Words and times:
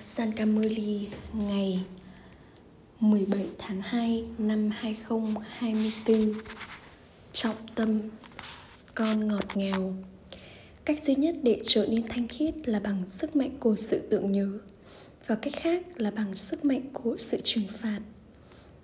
Sankameli 0.00 1.08
ngày 1.34 1.84
17 3.00 3.46
tháng 3.58 3.80
2 3.80 4.24
năm 4.38 4.70
2024 4.70 6.32
Trọng 7.32 7.56
tâm, 7.74 8.00
Con 8.94 9.28
ngọt 9.28 9.56
ngào. 9.56 9.94
Cách 10.84 11.02
duy 11.02 11.14
nhất 11.14 11.36
để 11.42 11.60
trở 11.62 11.86
nên 11.90 12.02
thanh 12.08 12.28
khiết 12.28 12.68
là 12.68 12.80
bằng 12.80 13.02
sức 13.08 13.36
mạnh 13.36 13.56
của 13.60 13.76
sự 13.76 13.98
tưởng 14.10 14.32
nhớ 14.32 14.58
Và 15.26 15.34
cách 15.34 15.52
khác 15.56 15.82
là 15.96 16.10
bằng 16.10 16.36
sức 16.36 16.64
mạnh 16.64 16.82
của 16.92 17.16
sự 17.18 17.40
trừng 17.44 17.64
phạt. 17.76 18.00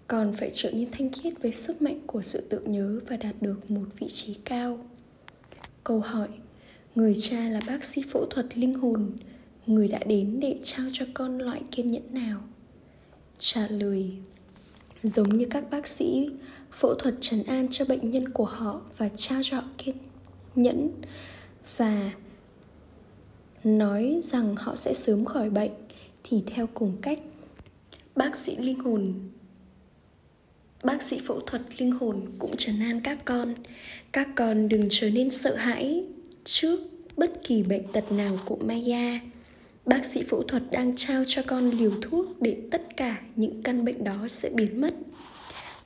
Còn 0.07 0.33
phải 0.33 0.51
trở 0.53 0.71
nên 0.71 0.91
thanh 0.91 1.11
khiết 1.11 1.43
với 1.43 1.53
sức 1.53 1.83
mạnh 1.83 2.01
của 2.07 2.23
sự 2.23 2.41
tưởng 2.51 2.73
nhớ 2.73 3.01
và 3.09 3.17
đạt 3.17 3.35
được 3.41 3.71
một 3.71 3.87
vị 3.99 4.09
trí 4.09 4.35
cao. 4.45 4.87
Câu 5.85 6.01
hỏi, 6.01 6.29
Người 6.95 7.15
cha 7.19 7.49
là 7.49 7.61
bác 7.67 7.85
sĩ 7.85 8.03
phẫu 8.11 8.27
thuật 8.27 8.59
linh 8.59 8.75
hồn 8.75 9.12
người 9.67 9.89
đã 9.89 9.99
đến 10.07 10.41
để 10.41 10.59
trao 10.62 10.87
cho 10.93 11.07
con 11.15 11.39
loại 11.39 11.62
kiên 11.71 11.91
nhẫn 11.91 12.14
nào? 12.14 12.41
Trả 13.39 13.68
lời, 13.68 14.11
giống 15.03 15.29
như 15.29 15.46
các 15.50 15.71
bác 15.71 15.87
sĩ, 15.87 16.31
phẫu 16.73 16.95
thuật 16.95 17.14
trấn 17.21 17.43
an 17.43 17.67
cho 17.71 17.85
bệnh 17.85 18.11
nhân 18.11 18.29
của 18.29 18.45
họ 18.45 18.81
và 18.96 19.09
trao 19.09 19.40
cho 19.43 19.57
họ 19.57 19.64
kiên 19.79 19.96
nhẫn 20.54 20.90
và 21.77 22.13
nói 23.64 24.21
rằng 24.23 24.57
họ 24.57 24.77
sẽ 24.77 24.95
sớm 24.95 25.25
khỏi 25.25 25.50
bệnh 25.50 25.73
thì 26.25 26.43
theo 26.46 26.67
cùng 26.75 26.96
cách. 27.03 27.18
Bác 28.17 28.37
sĩ 28.37 28.57
linh 28.57 28.81
hồn, 28.81 29.15
bác 30.85 31.03
sĩ 31.03 31.21
phẫu 31.25 31.40
thuật 31.40 31.62
linh 31.79 31.93
hồn 31.93 32.20
cũng 32.39 32.56
trấn 32.56 32.81
an 32.81 33.01
các 33.01 33.25
con. 33.25 33.55
Các 34.12 34.28
con 34.37 34.69
đừng 34.69 34.87
trở 34.91 35.11
nên 35.11 35.31
sợ 35.31 35.55
hãi 35.55 36.05
trước 36.45 36.81
bất 37.17 37.33
kỳ 37.45 37.62
bệnh 37.62 37.92
tật 37.92 38.12
nào 38.12 38.39
của 38.45 38.56
maya 38.56 39.20
bác 39.87 40.05
sĩ 40.05 40.23
phẫu 40.23 40.43
thuật 40.43 40.62
đang 40.70 40.95
trao 40.95 41.25
cho 41.27 41.43
con 41.47 41.70
liều 41.70 41.93
thuốc 42.03 42.43
để 42.43 42.56
tất 42.70 42.97
cả 42.97 43.20
những 43.37 43.62
căn 43.62 43.84
bệnh 43.84 44.05
đó 44.05 44.29
sẽ 44.29 44.51
biến 44.55 44.81
mất. 44.81 44.95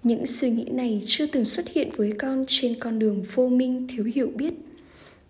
Những 0.02 0.26
suy 0.26 0.50
nghĩ 0.50 0.64
này 0.64 1.02
chưa 1.06 1.26
từng 1.26 1.44
xuất 1.44 1.68
hiện 1.68 1.90
với 1.96 2.12
con 2.18 2.44
trên 2.48 2.74
con 2.80 2.98
đường 2.98 3.24
vô 3.34 3.48
minh 3.48 3.86
thiếu 3.88 4.04
hiểu 4.14 4.30
biết. 4.34 4.54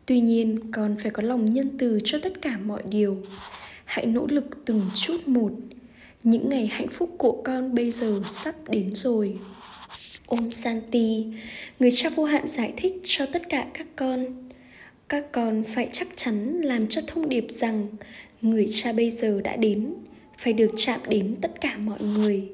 Tuy 0.06 0.20
nhiên, 0.20 0.58
con 0.72 0.97
phải 1.02 1.10
có 1.10 1.22
lòng 1.22 1.44
nhân 1.44 1.70
từ 1.78 1.98
cho 2.05 2.19
tất 2.19 2.42
cả 2.42 2.58
mọi 2.58 2.83
điều. 2.91 3.16
Hãy 3.84 4.06
nỗ 4.06 4.27
lực 4.27 4.44
từng 4.64 4.82
chút 4.94 5.28
một. 5.28 5.53
Những 6.22 6.48
ngày 6.48 6.66
hạnh 6.66 6.88
phúc 6.88 7.14
của 7.19 7.42
con 7.44 7.75
bây 7.75 7.91
giờ 7.91 8.22
sắp 8.28 8.55
đến 8.69 8.94
rồi. 8.94 9.38
Ôm 10.27 10.50
santi 10.50 11.27
người 11.80 11.91
cha 11.91 12.10
vô 12.10 12.25
hạn 12.25 12.47
giải 12.47 12.72
thích 12.77 13.00
cho 13.05 13.27
tất 13.27 13.42
cả 13.48 13.66
các 13.75 13.86
con. 13.97 14.48
Các 15.08 15.32
con 15.32 15.64
phải 15.75 15.88
chắc 15.92 16.08
chắn 16.16 16.60
làm 16.60 16.86
cho 16.86 17.00
thông 17.06 17.28
điệp 17.28 17.47
rằng 17.48 17.86
người 18.42 18.67
cha 18.70 18.92
bây 18.92 19.11
giờ 19.11 19.41
đã 19.41 19.56
đến, 19.56 19.94
phải 20.39 20.53
được 20.53 20.70
chạm 20.77 21.00
đến 21.08 21.36
tất 21.41 21.61
cả 21.61 21.77
mọi 21.77 22.00
người. 22.00 22.48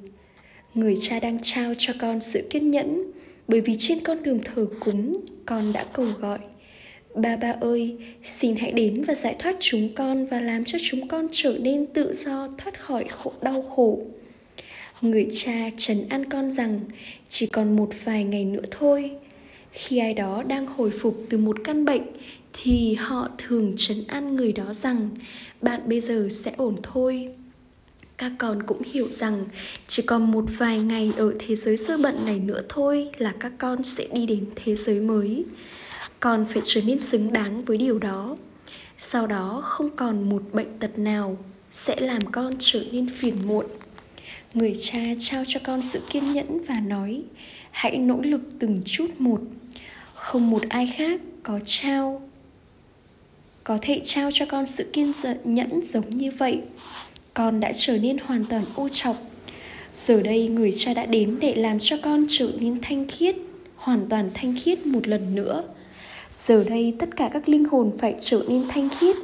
Người 0.74 0.94
cha 1.00 1.20
đang 1.20 1.38
trao 1.42 1.74
cho 1.78 1.92
con 2.00 2.20
sự 2.20 2.46
kiên 2.50 2.70
nhẫn, 2.70 3.12
bởi 3.48 3.60
vì 3.60 3.76
trên 3.78 3.98
con 4.00 4.22
đường 4.22 4.40
thờ 4.44 4.66
cúng, 4.80 5.20
con 5.46 5.72
đã 5.72 5.84
cầu 5.92 6.06
gọi. 6.18 6.38
Ba 7.14 7.36
ba 7.36 7.54
ơi, 7.60 7.96
xin 8.24 8.56
hãy 8.56 8.72
đến 8.72 9.04
và 9.06 9.14
giải 9.14 9.36
thoát 9.38 9.56
chúng 9.60 9.88
con 9.94 10.24
và 10.24 10.40
làm 10.40 10.64
cho 10.64 10.78
chúng 10.82 11.08
con 11.08 11.28
trở 11.30 11.58
nên 11.60 11.86
tự 11.86 12.14
do, 12.14 12.48
thoát 12.58 12.80
khỏi 12.80 13.04
khổ, 13.08 13.32
đau 13.42 13.62
khổ. 13.62 14.00
Người 15.00 15.28
cha 15.30 15.70
trấn 15.76 16.04
an 16.08 16.30
con 16.30 16.50
rằng, 16.50 16.80
chỉ 17.28 17.46
còn 17.46 17.76
một 17.76 17.90
vài 18.04 18.24
ngày 18.24 18.44
nữa 18.44 18.64
thôi. 18.70 19.10
Khi 19.72 19.98
ai 19.98 20.14
đó 20.14 20.42
đang 20.42 20.66
hồi 20.66 20.90
phục 20.90 21.16
từ 21.30 21.38
một 21.38 21.56
căn 21.64 21.84
bệnh 21.84 22.02
thì 22.62 22.94
họ 22.94 23.28
thường 23.38 23.72
trấn 23.76 24.04
an 24.08 24.36
người 24.36 24.52
đó 24.52 24.72
rằng, 24.72 25.10
bạn 25.62 25.80
bây 25.88 26.00
giờ 26.00 26.28
sẽ 26.30 26.52
ổn 26.56 26.76
thôi. 26.82 27.28
Các 28.16 28.32
con 28.38 28.62
cũng 28.62 28.82
hiểu 28.92 29.08
rằng, 29.10 29.44
chỉ 29.86 30.02
còn 30.02 30.30
một 30.30 30.44
vài 30.58 30.80
ngày 30.80 31.12
ở 31.16 31.34
thế 31.38 31.56
giới 31.56 31.76
sơ 31.76 31.98
bận 31.98 32.14
này 32.26 32.38
nữa 32.38 32.62
thôi 32.68 33.08
là 33.18 33.34
các 33.40 33.52
con 33.58 33.82
sẽ 33.82 34.06
đi 34.12 34.26
đến 34.26 34.46
thế 34.56 34.74
giới 34.74 35.00
mới. 35.00 35.44
Con 36.20 36.46
phải 36.46 36.62
trở 36.64 36.80
nên 36.86 37.00
xứng 37.00 37.32
đáng 37.32 37.64
với 37.64 37.76
điều 37.76 37.98
đó. 37.98 38.36
Sau 38.98 39.26
đó, 39.26 39.60
không 39.64 39.96
còn 39.96 40.28
một 40.28 40.42
bệnh 40.52 40.78
tật 40.78 40.98
nào 40.98 41.38
sẽ 41.70 42.00
làm 42.00 42.32
con 42.32 42.54
trở 42.58 42.84
nên 42.92 43.08
phiền 43.08 43.34
muộn. 43.46 43.66
Người 44.54 44.72
cha 44.80 45.00
trao 45.18 45.44
cho 45.46 45.60
con 45.64 45.82
sự 45.82 46.00
kiên 46.10 46.32
nhẫn 46.32 46.62
và 46.62 46.80
nói, 46.80 47.22
hãy 47.70 47.96
nỗ 47.96 48.20
lực 48.22 48.40
từng 48.58 48.82
chút 48.84 49.06
một. 49.18 49.40
Không 50.14 50.50
một 50.50 50.62
ai 50.68 50.92
khác 50.96 51.20
có 51.42 51.60
trao 51.64 52.28
có 53.64 53.78
thể 53.82 54.00
trao 54.04 54.30
cho 54.34 54.46
con 54.46 54.66
sự 54.66 54.84
kiên 54.92 55.12
nhẫn 55.44 55.80
giống 55.82 56.10
như 56.10 56.30
vậy. 56.38 56.60
Con 57.34 57.60
đã 57.60 57.72
trở 57.74 57.98
nên 57.98 58.18
hoàn 58.18 58.44
toàn 58.44 58.64
ô 58.74 58.88
trọc. 58.88 59.16
Giờ 59.94 60.22
đây 60.22 60.48
người 60.48 60.70
cha 60.72 60.94
đã 60.94 61.06
đến 61.06 61.36
để 61.40 61.54
làm 61.54 61.78
cho 61.78 61.96
con 62.02 62.24
trở 62.28 62.50
nên 62.60 62.78
thanh 62.82 63.08
khiết, 63.08 63.36
hoàn 63.76 64.06
toàn 64.08 64.30
thanh 64.34 64.54
khiết 64.62 64.86
một 64.86 65.08
lần 65.08 65.34
nữa. 65.34 65.64
Giờ 66.32 66.64
đây 66.68 66.94
tất 66.98 67.16
cả 67.16 67.30
các 67.32 67.48
linh 67.48 67.64
hồn 67.64 67.92
phải 67.98 68.14
trở 68.20 68.42
nên 68.48 68.64
thanh 68.68 68.88
khiết. 68.88 69.16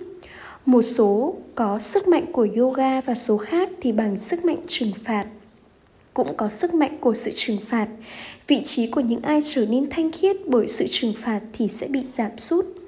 Một 0.66 0.82
số 0.82 1.36
có 1.54 1.78
sức 1.78 2.08
mạnh 2.08 2.32
của 2.32 2.46
yoga 2.56 3.00
và 3.00 3.14
số 3.14 3.36
khác 3.36 3.70
thì 3.80 3.92
bằng 3.92 4.16
sức 4.16 4.44
mạnh 4.44 4.62
trừng 4.66 4.92
phạt. 5.04 5.26
Cũng 6.14 6.36
có 6.36 6.48
sức 6.48 6.74
mạnh 6.74 6.98
của 7.00 7.14
sự 7.14 7.30
trừng 7.34 7.58
phạt. 7.66 7.88
Vị 8.46 8.60
trí 8.64 8.86
của 8.86 9.00
những 9.00 9.22
ai 9.22 9.40
trở 9.42 9.66
nên 9.66 9.90
thanh 9.90 10.12
khiết 10.12 10.36
bởi 10.46 10.68
sự 10.68 10.84
trừng 10.88 11.12
phạt 11.18 11.40
thì 11.52 11.68
sẽ 11.68 11.88
bị 11.88 12.00
giảm 12.08 12.38
sút 12.38 12.79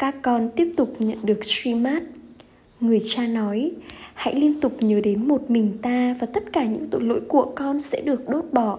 các 0.00 0.14
con 0.22 0.50
tiếp 0.56 0.72
tục 0.76 0.94
nhận 0.98 1.18
được 1.22 1.44
Srimad. 1.44 2.02
người 2.80 2.98
cha 3.00 3.26
nói, 3.26 3.72
hãy 4.14 4.34
liên 4.34 4.60
tục 4.60 4.82
nhớ 4.82 5.00
đến 5.00 5.28
một 5.28 5.50
mình 5.50 5.78
ta 5.82 6.16
và 6.20 6.26
tất 6.34 6.52
cả 6.52 6.64
những 6.64 6.84
tội 6.90 7.02
lỗi 7.02 7.20
của 7.28 7.52
con 7.56 7.80
sẽ 7.80 8.00
được 8.00 8.28
đốt 8.28 8.44
bỏ 8.52 8.78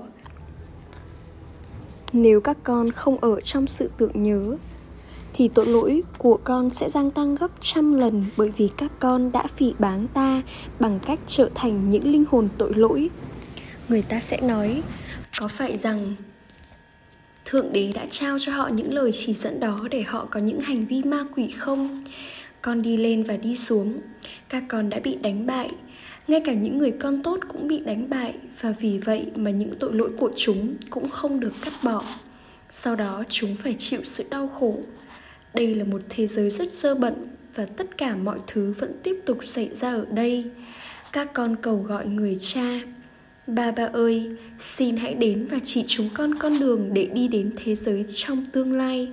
nếu 2.13 2.41
các 2.41 2.57
con 2.63 2.91
không 2.91 3.17
ở 3.17 3.41
trong 3.41 3.67
sự 3.67 3.89
tưởng 3.97 4.23
nhớ, 4.23 4.57
thì 5.33 5.47
tội 5.47 5.65
lỗi 5.65 6.03
của 6.17 6.39
con 6.43 6.69
sẽ 6.69 6.89
gia 6.89 7.01
tăng 7.15 7.35
gấp 7.35 7.51
trăm 7.59 7.93
lần 7.93 8.25
bởi 8.37 8.51
vì 8.57 8.69
các 8.77 8.91
con 8.99 9.31
đã 9.31 9.47
phỉ 9.47 9.73
báng 9.79 10.07
ta 10.13 10.41
bằng 10.79 10.99
cách 11.05 11.19
trở 11.25 11.49
thành 11.55 11.89
những 11.89 12.11
linh 12.11 12.25
hồn 12.29 12.49
tội 12.57 12.73
lỗi 12.73 13.09
người 13.89 14.01
ta 14.01 14.19
sẽ 14.19 14.41
nói, 14.41 14.83
có 15.39 15.47
phải 15.47 15.77
rằng 15.77 16.15
thượng 17.51 17.73
đế 17.73 17.91
đã 17.95 18.05
trao 18.09 18.39
cho 18.39 18.51
họ 18.51 18.67
những 18.67 18.93
lời 18.93 19.11
chỉ 19.11 19.33
dẫn 19.33 19.59
đó 19.59 19.87
để 19.91 20.01
họ 20.01 20.27
có 20.31 20.39
những 20.39 20.59
hành 20.59 20.85
vi 20.85 21.03
ma 21.03 21.25
quỷ 21.35 21.49
không? 21.57 22.03
Con 22.61 22.81
đi 22.81 22.97
lên 22.97 23.23
và 23.23 23.37
đi 23.37 23.55
xuống. 23.55 23.93
Các 24.49 24.63
con 24.67 24.89
đã 24.89 24.99
bị 25.03 25.15
đánh 25.21 25.45
bại. 25.45 25.69
Ngay 26.27 26.41
cả 26.45 26.53
những 26.53 26.77
người 26.77 26.91
con 26.91 27.23
tốt 27.23 27.39
cũng 27.47 27.67
bị 27.67 27.79
đánh 27.79 28.09
bại, 28.09 28.33
và 28.61 28.73
vì 28.79 28.97
vậy 28.97 29.25
mà 29.35 29.51
những 29.51 29.73
tội 29.79 29.93
lỗi 29.93 30.11
của 30.17 30.31
chúng 30.35 30.75
cũng 30.89 31.09
không 31.09 31.39
được 31.39 31.53
cắt 31.61 31.73
bỏ. 31.83 32.03
Sau 32.69 32.95
đó, 32.95 33.23
chúng 33.29 33.55
phải 33.55 33.73
chịu 33.73 33.99
sự 34.03 34.23
đau 34.29 34.47
khổ. 34.47 34.77
Đây 35.53 35.75
là 35.75 35.83
một 35.83 36.01
thế 36.09 36.27
giới 36.27 36.49
rất 36.49 36.73
sơ 36.73 36.95
bận 36.95 37.27
và 37.55 37.65
tất 37.65 37.97
cả 37.97 38.15
mọi 38.15 38.39
thứ 38.47 38.73
vẫn 38.79 38.91
tiếp 39.03 39.19
tục 39.25 39.37
xảy 39.41 39.69
ra 39.73 39.93
ở 39.93 40.05
đây. 40.11 40.45
Các 41.11 41.33
con 41.33 41.55
cầu 41.55 41.77
gọi 41.77 42.07
người 42.07 42.37
cha. 42.39 42.79
Ba 43.55 43.71
ba 43.71 43.89
ơi, 43.93 44.29
xin 44.59 44.97
hãy 44.97 45.13
đến 45.13 45.47
và 45.51 45.59
chỉ 45.63 45.83
chúng 45.87 46.09
con 46.13 46.35
con 46.35 46.59
đường 46.59 46.89
để 46.93 47.05
đi 47.13 47.27
đến 47.27 47.51
thế 47.55 47.75
giới 47.75 48.05
trong 48.13 48.45
tương 48.51 48.73
lai. 48.73 49.07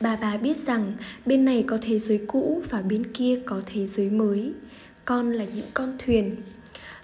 Bà 0.00 0.16
bà 0.16 0.36
biết 0.36 0.56
rằng 0.56 0.92
bên 1.26 1.44
này 1.44 1.64
có 1.66 1.78
thế 1.82 1.98
giới 1.98 2.20
cũ 2.26 2.62
và 2.70 2.82
bên 2.82 3.04
kia 3.12 3.40
có 3.46 3.60
thế 3.66 3.86
giới 3.86 4.10
mới. 4.10 4.52
Con 5.04 5.32
là 5.32 5.44
những 5.54 5.66
con 5.74 5.92
thuyền. 5.98 6.36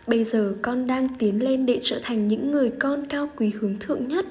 Bây 0.06 0.24
giờ 0.24 0.54
con 0.62 0.86
đang 0.86 1.08
tiến 1.18 1.44
lên 1.44 1.66
để 1.66 1.78
trở 1.82 1.98
thành 2.02 2.28
những 2.28 2.52
người 2.52 2.70
con 2.78 3.06
cao 3.06 3.30
quý 3.36 3.52
hướng 3.60 3.78
thượng 3.78 4.08
nhất. 4.08 4.26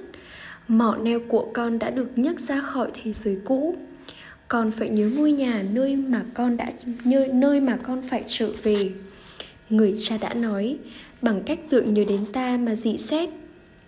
Mỏ 0.67 0.97
neo 1.03 1.19
của 1.27 1.51
con 1.53 1.79
đã 1.79 1.89
được 1.89 2.17
nhấc 2.17 2.39
ra 2.39 2.59
khỏi 2.59 2.91
thế 3.03 3.13
giới 3.13 3.37
cũ. 3.45 3.75
Con 4.47 4.71
phải 4.71 4.89
nhớ 4.89 5.09
ngôi 5.15 5.31
nhà 5.31 5.63
nơi 5.73 5.95
mà 5.95 6.23
con 6.33 6.57
đã 6.57 6.69
nơi 7.33 7.59
mà 7.59 7.77
con 7.83 8.01
phải 8.01 8.23
trở 8.25 8.49
về. 8.63 8.91
Người 9.69 9.93
cha 9.97 10.17
đã 10.21 10.33
nói, 10.33 10.77
bằng 11.23 11.43
cách 11.45 11.59
tưởng 11.69 11.93
nhớ 11.93 12.03
đến 12.09 12.25
ta 12.33 12.57
mà 12.57 12.75
dị 12.75 12.97
xét. 12.97 13.29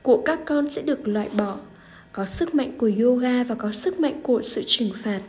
Của 0.01 0.21
các 0.25 0.39
con 0.45 0.69
sẽ 0.69 0.81
được 0.81 1.07
loại 1.07 1.29
bỏ. 1.37 1.57
Có 2.11 2.25
sức 2.25 2.55
mạnh 2.55 2.71
của 2.77 2.91
yoga 3.01 3.43
và 3.43 3.55
có 3.55 3.71
sức 3.71 3.99
mạnh 3.99 4.19
của 4.23 4.41
sự 4.41 4.63
trừng 4.65 4.89
phạt. 5.03 5.19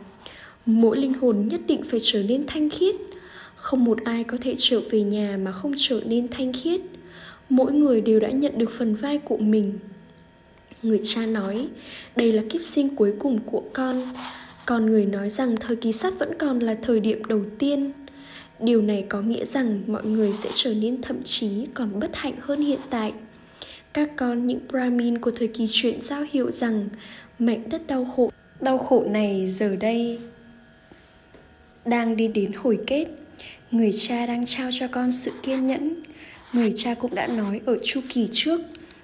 Mỗi 0.65 0.97
linh 0.97 1.13
hồn 1.13 1.47
nhất 1.47 1.61
định 1.67 1.83
phải 1.83 1.99
trở 2.03 2.23
nên 2.23 2.43
thanh 2.47 2.69
khiết. 2.69 2.95
Không 3.55 3.83
một 3.83 3.97
ai 4.03 4.23
có 4.23 4.37
thể 4.41 4.55
trở 4.57 4.81
về 4.89 5.01
nhà 5.01 5.37
mà 5.43 5.51
không 5.51 5.73
trở 5.77 6.01
nên 6.05 6.27
thanh 6.27 6.53
khiết. 6.53 6.81
Mỗi 7.49 7.73
người 7.73 8.01
đều 8.01 8.19
đã 8.19 8.29
nhận 8.29 8.57
được 8.57 8.71
phần 8.77 8.95
vai 8.95 9.17
của 9.17 9.37
mình. 9.37 9.73
Người 10.83 10.99
cha 11.03 11.25
nói, 11.25 11.67
đây 12.15 12.33
là 12.33 12.43
kiếp 12.49 12.61
sinh 12.61 12.95
cuối 12.95 13.13
cùng 13.19 13.39
của 13.45 13.63
con. 13.73 14.01
Con 14.65 14.85
người 14.85 15.05
nói 15.05 15.29
rằng 15.29 15.55
thời 15.57 15.75
kỳ 15.75 15.91
sắt 15.91 16.13
vẫn 16.19 16.37
còn 16.37 16.59
là 16.59 16.77
thời 16.81 16.99
điểm 16.99 17.25
đầu 17.25 17.41
tiên 17.59 17.91
điều 18.59 18.81
này 18.81 19.05
có 19.09 19.21
nghĩa 19.21 19.45
rằng 19.45 19.83
mọi 19.87 20.05
người 20.05 20.33
sẽ 20.33 20.49
trở 20.53 20.73
nên 20.73 21.01
thậm 21.01 21.23
chí 21.23 21.67
còn 21.73 21.99
bất 21.99 22.11
hạnh 22.13 22.35
hơn 22.39 22.61
hiện 22.61 22.79
tại. 22.89 23.13
Các 23.93 24.09
con, 24.15 24.47
những 24.47 24.59
brahmin 24.69 25.17
của 25.17 25.31
thời 25.31 25.47
kỳ 25.47 25.65
chuyện 25.69 26.01
giao 26.01 26.25
hiệu 26.31 26.51
rằng 26.51 26.89
mảnh 27.39 27.69
đất 27.69 27.87
đau 27.87 28.05
khổ 28.15 28.31
đau 28.61 28.77
khổ 28.77 29.05
này 29.09 29.47
giờ 29.47 29.75
đây 29.75 30.19
đang 31.85 32.17
đi 32.17 32.27
đến 32.27 32.51
hồi 32.53 32.79
kết. 32.87 33.05
Người 33.71 33.91
cha 33.91 34.25
đang 34.25 34.45
trao 34.45 34.69
cho 34.73 34.87
con 34.87 35.11
sự 35.11 35.31
kiên 35.43 35.67
nhẫn. 35.67 35.93
Người 36.53 36.73
cha 36.75 36.93
cũng 36.93 37.15
đã 37.15 37.27
nói 37.27 37.61
ở 37.65 37.77
chu 37.83 38.01
kỳ 38.09 38.29
trước, 38.31 38.61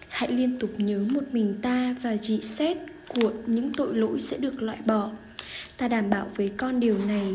hãy 0.08 0.32
liên 0.32 0.60
tục 0.60 0.70
nhớ 0.78 1.06
một 1.10 1.24
mình 1.32 1.56
ta 1.62 1.96
và 2.02 2.18
dị 2.18 2.42
xét 2.42 2.78
của 3.08 3.32
những 3.46 3.74
tội 3.74 3.96
lỗi 3.96 4.22
sẽ 4.22 4.38
được 4.38 4.62
loại 4.62 4.78
bỏ. 4.86 5.12
Ta 5.78 5.88
đảm 5.88 6.10
bảo 6.10 6.32
với 6.36 6.52
con 6.58 6.80
điều 6.80 6.98
này 7.08 7.28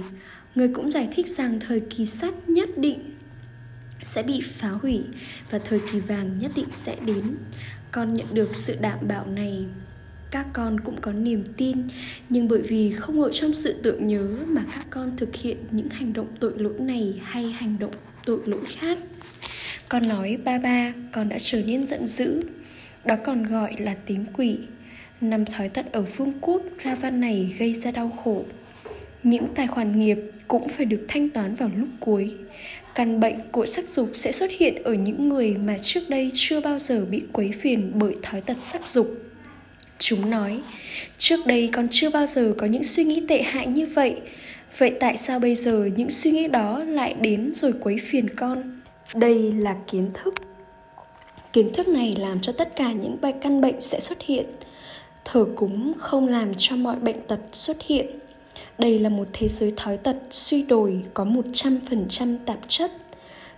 người 0.54 0.68
cũng 0.68 0.90
giải 0.90 1.08
thích 1.12 1.28
rằng 1.28 1.60
thời 1.60 1.80
kỳ 1.80 2.06
sắt 2.06 2.48
nhất 2.48 2.68
định 2.78 2.98
sẽ 4.02 4.22
bị 4.22 4.40
phá 4.40 4.68
hủy 4.68 5.02
và 5.50 5.58
thời 5.58 5.80
kỳ 5.92 6.00
vàng 6.00 6.38
nhất 6.38 6.52
định 6.54 6.68
sẽ 6.72 6.96
đến. 7.06 7.24
Con 7.90 8.14
nhận 8.14 8.26
được 8.32 8.56
sự 8.56 8.76
đảm 8.80 8.98
bảo 9.08 9.26
này, 9.26 9.64
các 10.30 10.46
con 10.52 10.80
cũng 10.80 11.00
có 11.00 11.12
niềm 11.12 11.44
tin. 11.56 11.78
Nhưng 12.28 12.48
bởi 12.48 12.62
vì 12.62 12.92
không 12.92 13.22
ở 13.22 13.30
trong 13.32 13.52
sự 13.52 13.80
tưởng 13.82 14.06
nhớ 14.06 14.36
mà 14.46 14.64
các 14.74 14.86
con 14.90 15.16
thực 15.16 15.36
hiện 15.36 15.56
những 15.70 15.88
hành 15.88 16.12
động 16.12 16.28
tội 16.40 16.52
lỗi 16.56 16.74
này 16.80 17.20
hay 17.22 17.44
hành 17.46 17.78
động 17.78 17.94
tội 18.24 18.40
lỗi 18.46 18.64
khác. 18.66 18.98
Con 19.88 20.08
nói, 20.08 20.38
ba 20.44 20.58
ba, 20.58 20.92
con 21.12 21.28
đã 21.28 21.36
trở 21.40 21.62
nên 21.62 21.86
giận 21.86 22.06
dữ. 22.06 22.40
Đó 23.04 23.16
còn 23.24 23.44
gọi 23.44 23.74
là 23.78 23.94
tính 23.94 24.24
quỷ. 24.32 24.58
Năm 25.20 25.44
thói 25.44 25.68
tật 25.68 25.92
ở 25.92 26.02
vương 26.02 26.32
quốc 26.40 26.62
ra 26.78 26.94
văn 26.94 27.20
này 27.20 27.56
gây 27.58 27.74
ra 27.74 27.90
đau 27.90 28.10
khổ 28.10 28.44
những 29.22 29.46
tài 29.54 29.66
khoản 29.66 30.00
nghiệp 30.00 30.18
cũng 30.48 30.68
phải 30.68 30.86
được 30.86 31.04
thanh 31.08 31.28
toán 31.28 31.54
vào 31.54 31.70
lúc 31.76 31.88
cuối. 32.00 32.34
Căn 32.94 33.20
bệnh 33.20 33.36
của 33.52 33.66
sắc 33.66 33.88
dục 33.88 34.10
sẽ 34.14 34.32
xuất 34.32 34.50
hiện 34.50 34.82
ở 34.82 34.94
những 34.94 35.28
người 35.28 35.56
mà 35.64 35.76
trước 35.82 36.00
đây 36.08 36.30
chưa 36.34 36.60
bao 36.60 36.78
giờ 36.78 37.06
bị 37.10 37.22
quấy 37.32 37.52
phiền 37.52 37.92
bởi 37.94 38.16
thói 38.22 38.40
tật 38.40 38.56
sắc 38.60 38.86
dục. 38.86 39.08
Chúng 39.98 40.30
nói, 40.30 40.60
trước 41.18 41.46
đây 41.46 41.70
con 41.72 41.88
chưa 41.90 42.10
bao 42.10 42.26
giờ 42.26 42.54
có 42.58 42.66
những 42.66 42.84
suy 42.84 43.04
nghĩ 43.04 43.22
tệ 43.28 43.42
hại 43.42 43.66
như 43.66 43.86
vậy. 43.86 44.20
Vậy 44.78 44.92
tại 45.00 45.18
sao 45.18 45.40
bây 45.40 45.54
giờ 45.54 45.88
những 45.96 46.10
suy 46.10 46.30
nghĩ 46.30 46.48
đó 46.48 46.78
lại 46.78 47.14
đến 47.20 47.52
rồi 47.54 47.72
quấy 47.80 47.96
phiền 47.98 48.30
con? 48.36 48.80
Đây 49.14 49.52
là 49.52 49.76
kiến 49.90 50.10
thức. 50.14 50.34
Kiến 51.52 51.72
thức 51.74 51.88
này 51.88 52.16
làm 52.18 52.40
cho 52.40 52.52
tất 52.52 52.76
cả 52.76 52.92
những 52.92 53.20
bệnh 53.20 53.40
căn 53.40 53.60
bệnh 53.60 53.80
sẽ 53.80 54.00
xuất 54.00 54.22
hiện. 54.22 54.46
Thờ 55.24 55.46
cúng 55.56 55.92
không 55.98 56.28
làm 56.28 56.52
cho 56.56 56.76
mọi 56.76 56.96
bệnh 56.96 57.22
tật 57.28 57.40
xuất 57.52 57.76
hiện 57.82 58.06
đây 58.78 58.98
là 58.98 59.08
một 59.08 59.28
thế 59.32 59.48
giới 59.48 59.72
thói 59.76 59.96
tật 59.96 60.16
suy 60.30 60.62
đồi 60.62 61.02
có 61.14 61.24
100% 61.24 62.36
tạp 62.46 62.58
chất. 62.68 62.92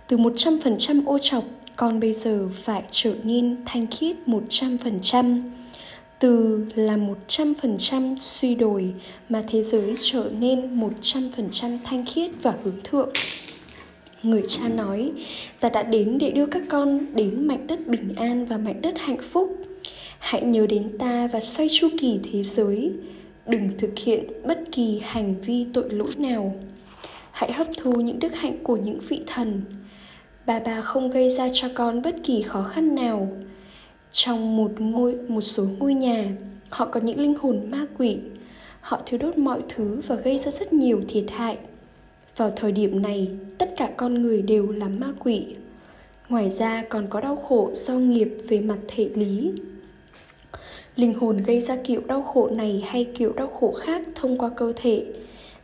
Từ 0.07 0.17
100% 0.17 1.05
ô 1.05 1.17
trọc, 1.19 1.43
con 1.75 1.99
bây 1.99 2.13
giờ 2.13 2.47
phải 2.53 2.83
trở 2.89 3.13
nên 3.23 3.55
thanh 3.65 3.87
khiết 3.87 4.15
100%. 4.25 5.41
Từ 6.19 6.65
là 6.75 6.97
100% 7.27 8.15
suy 8.19 8.55
đồi 8.55 8.93
mà 9.29 9.43
thế 9.47 9.61
giới 9.63 9.93
trở 10.01 10.29
nên 10.39 10.79
100% 10.79 11.77
thanh 11.83 12.05
khiết 12.05 12.31
và 12.41 12.53
hướng 12.63 12.81
thượng. 12.83 13.09
Người 14.23 14.43
cha 14.47 14.69
nói, 14.75 15.11
ta 15.59 15.69
đã 15.69 15.83
đến 15.83 16.17
để 16.17 16.31
đưa 16.31 16.45
các 16.45 16.63
con 16.69 16.99
đến 17.15 17.47
mảnh 17.47 17.67
đất 17.67 17.87
bình 17.87 18.13
an 18.15 18.45
và 18.45 18.57
mảnh 18.57 18.81
đất 18.81 18.93
hạnh 18.97 19.21
phúc. 19.31 19.57
Hãy 20.19 20.41
nhớ 20.41 20.67
đến 20.67 20.97
ta 20.99 21.27
và 21.33 21.39
xoay 21.39 21.67
chu 21.71 21.89
kỳ 21.99 22.19
thế 22.31 22.43
giới, 22.43 22.91
đừng 23.47 23.69
thực 23.77 23.99
hiện 23.99 24.23
bất 24.47 24.59
kỳ 24.71 24.99
hành 25.03 25.35
vi 25.41 25.65
tội 25.73 25.89
lỗi 25.89 26.11
nào. 26.17 26.55
Hãy 27.31 27.51
hấp 27.51 27.67
thu 27.77 27.91
những 27.91 28.19
đức 28.19 28.33
hạnh 28.35 28.63
của 28.63 28.77
những 28.77 28.99
vị 28.99 29.21
thần. 29.27 29.61
Bà 30.45 30.59
bà 30.59 30.81
không 30.81 31.09
gây 31.09 31.29
ra 31.29 31.49
cho 31.53 31.67
con 31.75 32.01
bất 32.01 32.15
kỳ 32.23 32.41
khó 32.41 32.63
khăn 32.63 32.95
nào. 32.95 33.27
Trong 34.11 34.57
một 34.57 34.71
ngôi, 34.79 35.15
một 35.27 35.41
số 35.41 35.63
ngôi 35.79 35.93
nhà, 35.93 36.25
họ 36.69 36.85
có 36.85 36.99
những 36.99 37.19
linh 37.19 37.35
hồn 37.35 37.69
ma 37.69 37.85
quỷ. 37.97 38.17
Họ 38.81 39.01
thiêu 39.05 39.19
đốt 39.19 39.37
mọi 39.37 39.61
thứ 39.69 40.01
và 40.07 40.15
gây 40.15 40.37
ra 40.37 40.51
rất 40.51 40.73
nhiều 40.73 41.01
thiệt 41.07 41.25
hại. 41.29 41.57
Vào 42.37 42.51
thời 42.55 42.71
điểm 42.71 43.01
này, 43.01 43.27
tất 43.57 43.69
cả 43.77 43.91
con 43.97 44.21
người 44.21 44.41
đều 44.41 44.71
là 44.71 44.87
ma 44.87 45.13
quỷ. 45.19 45.45
Ngoài 46.29 46.49
ra 46.49 46.83
còn 46.89 47.07
có 47.09 47.21
đau 47.21 47.35
khổ 47.35 47.71
do 47.73 47.93
nghiệp 47.93 48.37
về 48.47 48.61
mặt 48.61 48.77
thể 48.87 49.09
lý 49.15 49.51
linh 50.95 51.13
hồn 51.13 51.37
gây 51.37 51.59
ra 51.59 51.75
kiểu 51.83 52.01
đau 52.07 52.23
khổ 52.23 52.49
này 52.49 52.83
hay 52.87 53.03
kiểu 53.03 53.33
đau 53.33 53.47
khổ 53.47 53.73
khác 53.81 54.01
thông 54.15 54.37
qua 54.37 54.49
cơ 54.49 54.73
thể. 54.75 55.05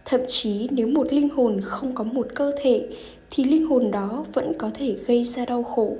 Thậm 0.06 0.21
chí 0.27 0.68
nếu 0.71 0.88
một 0.88 1.13
linh 1.13 1.29
hồn 1.29 1.62
không 1.63 1.95
có 1.95 2.03
một 2.03 2.27
cơ 2.35 2.51
thể, 2.62 2.88
thì 3.31 3.44
linh 3.44 3.68
hồn 3.68 3.91
đó 3.91 4.25
vẫn 4.33 4.53
có 4.57 4.71
thể 4.74 4.95
gây 5.07 5.24
ra 5.24 5.45
đau 5.45 5.63
khổ. 5.63 5.97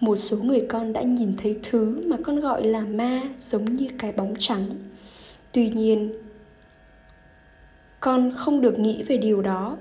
Một 0.00 0.16
số 0.16 0.36
người 0.36 0.60
con 0.68 0.92
đã 0.92 1.02
nhìn 1.02 1.32
thấy 1.36 1.56
thứ 1.62 2.00
mà 2.06 2.16
con 2.24 2.40
gọi 2.40 2.66
là 2.66 2.80
ma 2.80 3.22
giống 3.40 3.76
như 3.76 3.88
cái 3.98 4.12
bóng 4.12 4.34
trắng. 4.38 4.64
Tuy 5.52 5.68
nhiên, 5.68 6.12
con 8.00 8.32
không 8.36 8.60
được 8.60 8.78
nghĩ 8.78 9.02
về 9.02 9.16
điều 9.16 9.42
đó. 9.42 9.76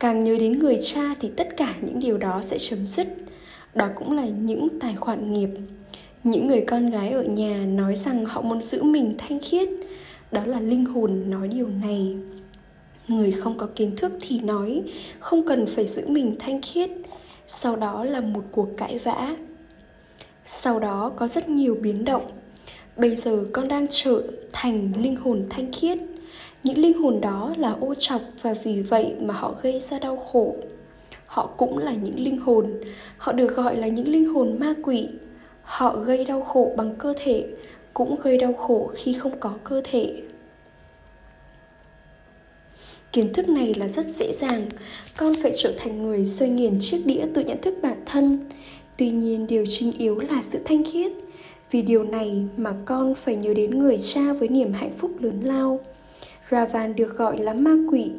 Càng 0.00 0.24
nhớ 0.24 0.36
đến 0.40 0.58
người 0.58 0.78
cha 0.80 1.14
thì 1.20 1.30
tất 1.36 1.56
cả 1.56 1.74
những 1.80 2.00
điều 2.00 2.18
đó 2.18 2.40
sẽ 2.42 2.58
chấm 2.58 2.86
dứt. 2.86 3.06
Đó 3.74 3.88
cũng 3.96 4.16
là 4.16 4.26
những 4.26 4.68
tài 4.80 4.96
khoản 4.96 5.32
nghiệp 5.32 5.50
những 6.24 6.46
người 6.46 6.64
con 6.66 6.90
gái 6.90 7.10
ở 7.10 7.22
nhà 7.22 7.66
nói 7.66 7.94
rằng 7.94 8.24
họ 8.24 8.40
muốn 8.40 8.62
giữ 8.62 8.82
mình 8.82 9.14
thanh 9.18 9.38
khiết. 9.40 9.68
Đó 10.32 10.42
là 10.46 10.60
linh 10.60 10.84
hồn 10.84 11.30
nói 11.30 11.48
điều 11.48 11.68
này. 11.68 12.16
Người 13.08 13.32
không 13.32 13.58
có 13.58 13.68
kiến 13.74 13.96
thức 13.96 14.12
thì 14.20 14.40
nói, 14.40 14.82
không 15.18 15.46
cần 15.46 15.66
phải 15.66 15.86
giữ 15.86 16.08
mình 16.08 16.36
thanh 16.38 16.62
khiết. 16.62 16.90
Sau 17.46 17.76
đó 17.76 18.04
là 18.04 18.20
một 18.20 18.44
cuộc 18.52 18.68
cãi 18.76 18.98
vã. 18.98 19.36
Sau 20.44 20.80
đó 20.80 21.12
có 21.16 21.28
rất 21.28 21.48
nhiều 21.48 21.76
biến 21.82 22.04
động. 22.04 22.26
Bây 22.96 23.16
giờ 23.16 23.44
con 23.52 23.68
đang 23.68 23.86
trở 23.90 24.22
thành 24.52 24.92
linh 25.02 25.16
hồn 25.16 25.46
thanh 25.50 25.72
khiết. 25.72 25.98
Những 26.64 26.78
linh 26.78 26.98
hồn 26.98 27.20
đó 27.20 27.54
là 27.56 27.76
ô 27.80 27.94
trọc 27.94 28.20
và 28.42 28.54
vì 28.64 28.82
vậy 28.82 29.14
mà 29.20 29.34
họ 29.34 29.54
gây 29.62 29.80
ra 29.80 29.98
đau 29.98 30.16
khổ. 30.16 30.56
Họ 31.26 31.46
cũng 31.46 31.78
là 31.78 31.92
những 31.92 32.20
linh 32.20 32.38
hồn. 32.38 32.74
Họ 33.16 33.32
được 33.32 33.56
gọi 33.56 33.76
là 33.76 33.86
những 33.86 34.08
linh 34.08 34.28
hồn 34.34 34.56
ma 34.58 34.74
quỷ 34.82 35.08
họ 35.68 35.96
gây 35.96 36.24
đau 36.24 36.40
khổ 36.42 36.72
bằng 36.76 36.94
cơ 36.98 37.14
thể, 37.16 37.46
cũng 37.94 38.16
gây 38.22 38.38
đau 38.38 38.52
khổ 38.52 38.90
khi 38.94 39.12
không 39.12 39.40
có 39.40 39.54
cơ 39.64 39.80
thể. 39.84 40.22
Kiến 43.12 43.32
thức 43.32 43.48
này 43.48 43.74
là 43.74 43.88
rất 43.88 44.06
dễ 44.14 44.32
dàng. 44.32 44.66
Con 45.16 45.32
phải 45.42 45.52
trở 45.54 45.72
thành 45.78 46.02
người 46.02 46.26
xoay 46.26 46.50
nghiền 46.50 46.76
chiếc 46.80 47.02
đĩa 47.06 47.26
tự 47.34 47.42
nhận 47.44 47.60
thức 47.60 47.74
bản 47.82 48.02
thân. 48.06 48.46
Tuy 48.98 49.10
nhiên, 49.10 49.46
điều 49.46 49.64
chính 49.66 49.92
yếu 49.98 50.18
là 50.18 50.42
sự 50.42 50.58
thanh 50.64 50.82
khiết. 50.84 51.12
Vì 51.70 51.82
điều 51.82 52.04
này 52.04 52.44
mà 52.56 52.74
con 52.84 53.14
phải 53.14 53.36
nhớ 53.36 53.54
đến 53.54 53.78
người 53.78 53.96
cha 53.98 54.32
với 54.32 54.48
niềm 54.48 54.72
hạnh 54.72 54.92
phúc 54.92 55.10
lớn 55.20 55.40
lao. 55.44 55.80
Ravan 56.50 56.96
được 56.96 57.16
gọi 57.16 57.38
là 57.38 57.54
ma 57.54 57.76
quỷ. 57.90 58.10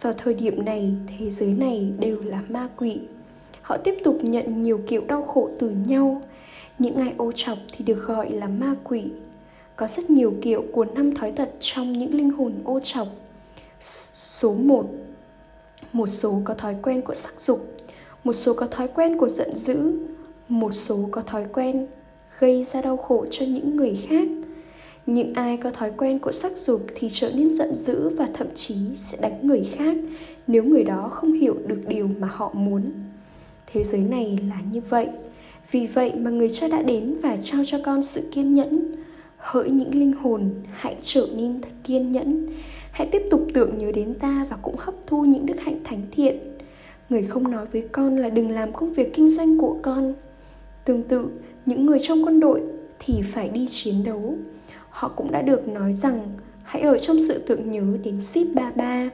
Vào 0.00 0.12
thời 0.12 0.34
điểm 0.34 0.64
này, 0.64 0.92
thế 1.06 1.30
giới 1.30 1.52
này 1.52 1.92
đều 1.98 2.20
là 2.24 2.42
ma 2.48 2.68
quỷ. 2.76 2.98
Họ 3.62 3.76
tiếp 3.76 3.94
tục 4.04 4.18
nhận 4.22 4.62
nhiều 4.62 4.80
kiểu 4.86 5.02
đau 5.08 5.22
khổ 5.22 5.50
từ 5.58 5.70
nhau 5.86 6.20
những 6.80 6.96
ai 6.96 7.14
ô 7.16 7.32
trọc 7.32 7.58
thì 7.72 7.84
được 7.84 8.06
gọi 8.06 8.30
là 8.30 8.48
ma 8.48 8.74
quỷ. 8.84 9.04
Có 9.76 9.86
rất 9.86 10.10
nhiều 10.10 10.34
kiểu 10.42 10.64
của 10.72 10.84
năm 10.84 11.14
thói 11.14 11.32
tật 11.32 11.48
trong 11.60 11.92
những 11.92 12.14
linh 12.14 12.30
hồn 12.30 12.54
ô 12.64 12.80
chọc. 12.80 13.08
Số 13.80 14.54
1 14.54 14.86
một 15.92 16.06
số 16.06 16.42
có 16.44 16.54
thói 16.54 16.76
quen 16.82 17.02
của 17.02 17.14
sắc 17.14 17.40
dục, 17.40 17.74
một 18.24 18.32
số 18.32 18.54
có 18.54 18.66
thói 18.66 18.88
quen 18.88 19.18
của 19.18 19.28
giận 19.28 19.54
dữ, 19.54 19.92
một 20.48 20.74
số 20.74 21.08
có 21.10 21.22
thói 21.22 21.44
quen 21.52 21.86
gây 22.38 22.64
ra 22.64 22.82
đau 22.82 22.96
khổ 22.96 23.26
cho 23.30 23.46
những 23.46 23.76
người 23.76 23.98
khác. 24.08 24.28
Những 25.06 25.34
ai 25.34 25.56
có 25.56 25.70
thói 25.70 25.90
quen 25.96 26.18
của 26.18 26.32
sắc 26.32 26.58
dục 26.58 26.86
thì 26.94 27.08
trở 27.10 27.30
nên 27.34 27.54
giận 27.54 27.74
dữ 27.74 28.08
và 28.08 28.28
thậm 28.34 28.46
chí 28.54 28.74
sẽ 28.94 29.18
đánh 29.20 29.38
người 29.42 29.68
khác 29.72 29.96
nếu 30.46 30.64
người 30.64 30.84
đó 30.84 31.08
không 31.12 31.32
hiểu 31.32 31.56
được 31.66 31.80
điều 31.88 32.08
mà 32.18 32.28
họ 32.28 32.52
muốn. 32.54 32.92
Thế 33.66 33.84
giới 33.84 34.00
này 34.00 34.38
là 34.48 34.56
như 34.72 34.80
vậy 34.88 35.08
vì 35.70 35.86
vậy 35.86 36.12
mà 36.16 36.30
người 36.30 36.48
cha 36.50 36.68
đã 36.68 36.82
đến 36.82 37.14
và 37.22 37.36
trao 37.36 37.62
cho 37.66 37.78
con 37.84 38.02
sự 38.02 38.22
kiên 38.32 38.54
nhẫn. 38.54 38.94
Hỡi 39.36 39.70
những 39.70 39.94
linh 39.94 40.12
hồn, 40.12 40.50
hãy 40.70 40.96
trở 41.00 41.26
nên 41.36 41.60
kiên 41.84 42.12
nhẫn. 42.12 42.46
Hãy 42.92 43.08
tiếp 43.12 43.22
tục 43.30 43.46
tưởng 43.54 43.78
nhớ 43.78 43.92
đến 43.92 44.14
ta 44.14 44.46
và 44.50 44.56
cũng 44.62 44.74
hấp 44.78 44.94
thu 45.06 45.24
những 45.24 45.46
đức 45.46 45.60
hạnh 45.60 45.80
thánh 45.84 46.02
thiện. 46.10 46.38
Người 47.08 47.22
không 47.22 47.50
nói 47.50 47.66
với 47.72 47.82
con 47.92 48.16
là 48.16 48.28
đừng 48.28 48.50
làm 48.50 48.72
công 48.72 48.92
việc 48.92 49.14
kinh 49.14 49.30
doanh 49.30 49.58
của 49.58 49.78
con. 49.82 50.14
Tương 50.84 51.02
tự, 51.02 51.26
những 51.66 51.86
người 51.86 51.98
trong 51.98 52.24
quân 52.24 52.40
đội 52.40 52.62
thì 52.98 53.22
phải 53.22 53.48
đi 53.48 53.66
chiến 53.68 54.04
đấu. 54.04 54.34
Họ 54.90 55.08
cũng 55.08 55.32
đã 55.32 55.42
được 55.42 55.68
nói 55.68 55.92
rằng, 55.92 56.36
hãy 56.62 56.82
ở 56.82 56.98
trong 56.98 57.20
sự 57.20 57.38
tưởng 57.46 57.70
nhớ 57.70 57.98
đến 58.04 58.22
ship 58.22 58.54
ba 58.54 58.72
ba. 58.76 59.10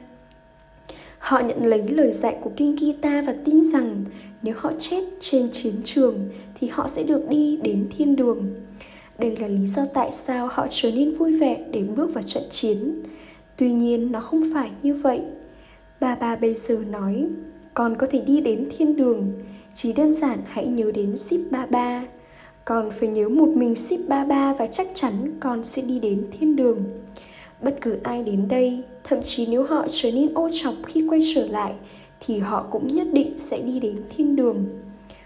Họ 1.19 1.39
nhận 1.39 1.65
lấy 1.65 1.87
lời 1.87 2.11
dạy 2.11 2.37
của 2.41 2.51
kinh 2.55 2.77
Kita 2.77 3.21
và 3.25 3.35
tin 3.45 3.63
rằng 3.63 4.05
nếu 4.43 4.55
họ 4.57 4.71
chết 4.79 5.03
trên 5.19 5.51
chiến 5.51 5.73
trường, 5.83 6.29
thì 6.55 6.67
họ 6.67 6.87
sẽ 6.87 7.03
được 7.03 7.29
đi 7.29 7.59
đến 7.63 7.87
thiên 7.97 8.15
đường. 8.15 8.55
Đây 9.19 9.35
là 9.35 9.47
lý 9.47 9.67
do 9.67 9.85
tại 9.93 10.11
sao 10.11 10.47
họ 10.51 10.67
trở 10.69 10.91
nên 10.91 11.13
vui 11.13 11.37
vẻ 11.39 11.65
để 11.71 11.83
bước 11.83 12.13
vào 12.13 12.23
trận 12.23 12.43
chiến. 12.49 13.03
Tuy 13.57 13.71
nhiên, 13.71 14.11
nó 14.11 14.21
không 14.21 14.43
phải 14.53 14.71
như 14.83 14.93
vậy. 14.93 15.21
Bà 15.99 16.15
bà 16.15 16.35
bây 16.35 16.53
giờ 16.53 16.75
nói, 16.75 17.25
con 17.73 17.95
có 17.95 18.07
thể 18.09 18.19
đi 18.19 18.41
đến 18.41 18.67
thiên 18.77 18.95
đường, 18.95 19.31
chỉ 19.73 19.93
đơn 19.93 20.13
giản 20.13 20.39
hãy 20.45 20.67
nhớ 20.67 20.91
đến 20.91 21.17
ship 21.17 21.51
ba 21.51 21.65
ba. 21.65 22.05
Con 22.65 22.91
phải 22.91 23.09
nhớ 23.09 23.29
một 23.29 23.49
mình 23.49 23.75
ship 23.75 24.07
ba 24.07 24.25
ba 24.25 24.53
và 24.53 24.67
chắc 24.67 24.87
chắn 24.93 25.13
con 25.39 25.63
sẽ 25.63 25.81
đi 25.81 25.99
đến 25.99 26.27
thiên 26.31 26.55
đường. 26.55 26.83
Bất 27.61 27.77
cứ 27.81 27.97
ai 28.03 28.23
đến 28.23 28.47
đây, 28.47 28.83
thậm 29.03 29.19
chí 29.23 29.47
nếu 29.49 29.63
họ 29.63 29.85
trở 29.89 30.11
nên 30.11 30.33
ô 30.33 30.49
chọc 30.51 30.73
khi 30.85 31.07
quay 31.09 31.19
trở 31.35 31.47
lại 31.47 31.73
thì 32.19 32.39
họ 32.39 32.67
cũng 32.71 32.87
nhất 32.87 33.07
định 33.13 33.37
sẽ 33.37 33.61
đi 33.61 33.79
đến 33.79 34.03
thiên 34.09 34.35
đường. 34.35 34.65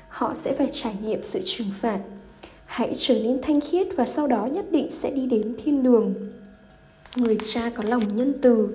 Họ 0.09 0.33
sẽ 0.33 0.53
phải 0.53 0.67
trải 0.71 0.95
nghiệm 1.03 1.23
sự 1.23 1.39
trừng 1.43 1.67
phạt. 1.79 1.99
Hãy 2.65 2.91
trở 2.95 3.19
nên 3.19 3.41
thanh 3.41 3.59
khiết 3.61 3.87
và 3.95 4.05
sau 4.05 4.27
đó 4.27 4.45
nhất 4.45 4.65
định 4.71 4.89
sẽ 4.89 5.11
đi 5.11 5.25
đến 5.25 5.55
thiên 5.63 5.83
đường. 5.83 6.13
Người 7.15 7.37
cha 7.41 7.61
có 7.75 7.83
lòng 7.87 8.03
nhân 8.15 8.33
từ. 8.41 8.69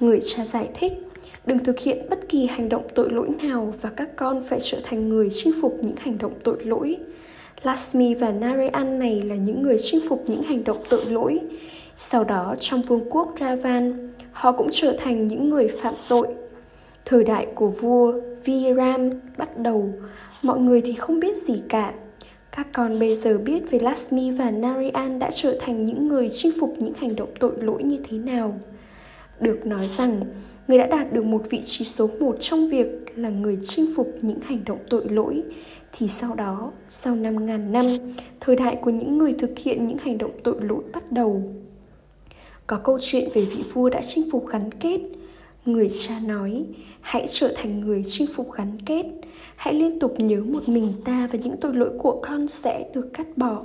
Người 0.00 0.20
cha 0.20 0.44
giải 0.44 0.68
thích 0.74 0.92
đừng 1.46 1.58
thực 1.58 1.78
hiện 1.78 2.06
bất 2.10 2.28
kỳ 2.28 2.46
hành 2.46 2.68
động 2.68 2.86
tội 2.94 3.10
lỗi 3.10 3.28
nào 3.42 3.74
và 3.80 3.90
các 3.90 4.16
con 4.16 4.42
phải 4.48 4.58
trở 4.62 4.78
thành 4.84 5.08
người 5.08 5.28
chinh 5.32 5.52
phục 5.62 5.78
những 5.82 5.96
hành 5.96 6.18
động 6.18 6.32
tội 6.44 6.64
lỗi. 6.64 6.96
Lasmi 7.62 8.14
và 8.14 8.32
Narayan 8.32 8.98
này 8.98 9.22
là 9.22 9.34
những 9.34 9.62
người 9.62 9.76
chinh 9.80 10.00
phục 10.08 10.24
những 10.26 10.42
hành 10.42 10.64
động 10.64 10.78
tội 10.88 11.04
lỗi. 11.04 11.40
Sau 11.94 12.24
đó 12.24 12.54
trong 12.60 12.82
vương 12.82 13.10
quốc 13.10 13.34
Ravan, 13.40 14.12
họ 14.32 14.52
cũng 14.52 14.68
trở 14.72 14.96
thành 14.98 15.26
những 15.26 15.50
người 15.50 15.68
phạm 15.68 15.94
tội. 16.08 16.28
Thời 17.04 17.24
đại 17.24 17.46
của 17.54 17.68
vua 17.68 18.12
Viram 18.44 19.10
bắt 19.38 19.58
đầu, 19.58 19.92
mọi 20.42 20.58
người 20.58 20.80
thì 20.80 20.92
không 20.92 21.20
biết 21.20 21.36
gì 21.36 21.62
cả. 21.68 21.94
Các 22.56 22.66
con 22.72 22.98
bây 22.98 23.14
giờ 23.14 23.38
biết 23.38 23.70
về 23.70 23.78
Lasmi 23.78 24.30
và 24.30 24.50
Narayan 24.50 25.18
đã 25.18 25.30
trở 25.32 25.58
thành 25.60 25.84
những 25.84 26.08
người 26.08 26.28
chinh 26.32 26.52
phục 26.60 26.74
những 26.78 26.94
hành 26.94 27.16
động 27.16 27.28
tội 27.40 27.52
lỗi 27.56 27.82
như 27.82 27.98
thế 28.08 28.18
nào. 28.18 28.60
Được 29.40 29.66
nói 29.66 29.88
rằng, 29.88 30.20
người 30.68 30.78
đã 30.78 30.86
đạt 30.86 31.12
được 31.12 31.24
một 31.24 31.42
vị 31.50 31.60
trí 31.64 31.84
số 31.84 32.10
một 32.20 32.40
trong 32.40 32.68
việc 32.68 32.86
là 33.16 33.28
người 33.28 33.58
chinh 33.62 33.86
phục 33.96 34.14
những 34.22 34.40
hành 34.40 34.64
động 34.64 34.78
tội 34.90 35.04
lỗi 35.08 35.42
thì 35.92 36.08
sau 36.08 36.34
đó, 36.34 36.72
sau 36.88 37.14
5.000 37.14 37.70
năm, 37.70 37.86
thời 38.40 38.56
đại 38.56 38.76
của 38.82 38.90
những 38.90 39.18
người 39.18 39.34
thực 39.38 39.58
hiện 39.58 39.88
những 39.88 39.98
hành 39.98 40.18
động 40.18 40.32
tội 40.44 40.56
lỗi 40.60 40.82
bắt 40.92 41.12
đầu. 41.12 41.42
Có 42.66 42.76
câu 42.84 42.98
chuyện 43.00 43.28
về 43.34 43.42
vị 43.42 43.64
vua 43.72 43.90
đã 43.90 44.00
chinh 44.02 44.30
phục 44.30 44.46
gắn 44.46 44.70
kết. 44.80 45.00
Người 45.66 45.88
cha 45.88 46.20
nói, 46.26 46.64
hãy 47.00 47.24
trở 47.28 47.52
thành 47.56 47.80
người 47.80 48.02
chinh 48.06 48.26
phục 48.34 48.52
gắn 48.52 48.78
kết. 48.86 49.04
Hãy 49.56 49.74
liên 49.74 49.98
tục 49.98 50.14
nhớ 50.18 50.42
một 50.44 50.68
mình 50.68 50.92
ta 51.04 51.28
và 51.32 51.38
những 51.44 51.56
tội 51.60 51.74
lỗi 51.74 51.90
của 51.98 52.20
con 52.22 52.48
sẽ 52.48 52.88
được 52.94 53.10
cắt 53.14 53.38
bỏ. 53.38 53.62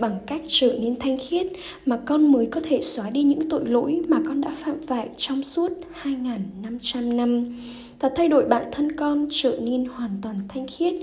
Bằng 0.00 0.18
cách 0.26 0.42
trở 0.46 0.78
nên 0.80 0.96
thanh 0.96 1.18
khiết 1.28 1.46
mà 1.86 1.96
con 1.96 2.32
mới 2.32 2.46
có 2.46 2.60
thể 2.64 2.80
xóa 2.80 3.10
đi 3.10 3.22
những 3.22 3.50
tội 3.50 3.66
lỗi 3.66 4.02
mà 4.08 4.20
con 4.26 4.40
đã 4.40 4.54
phạm 4.64 4.80
phải 4.86 5.08
trong 5.16 5.42
suốt 5.42 5.72
2.500 6.02 7.16
năm 7.16 7.60
và 8.00 8.10
thay 8.16 8.28
đổi 8.28 8.44
bản 8.44 8.66
thân 8.72 8.92
con 8.92 9.26
trở 9.30 9.58
nên 9.62 9.84
hoàn 9.84 10.18
toàn 10.22 10.40
thanh 10.48 10.66
khiết 10.66 10.94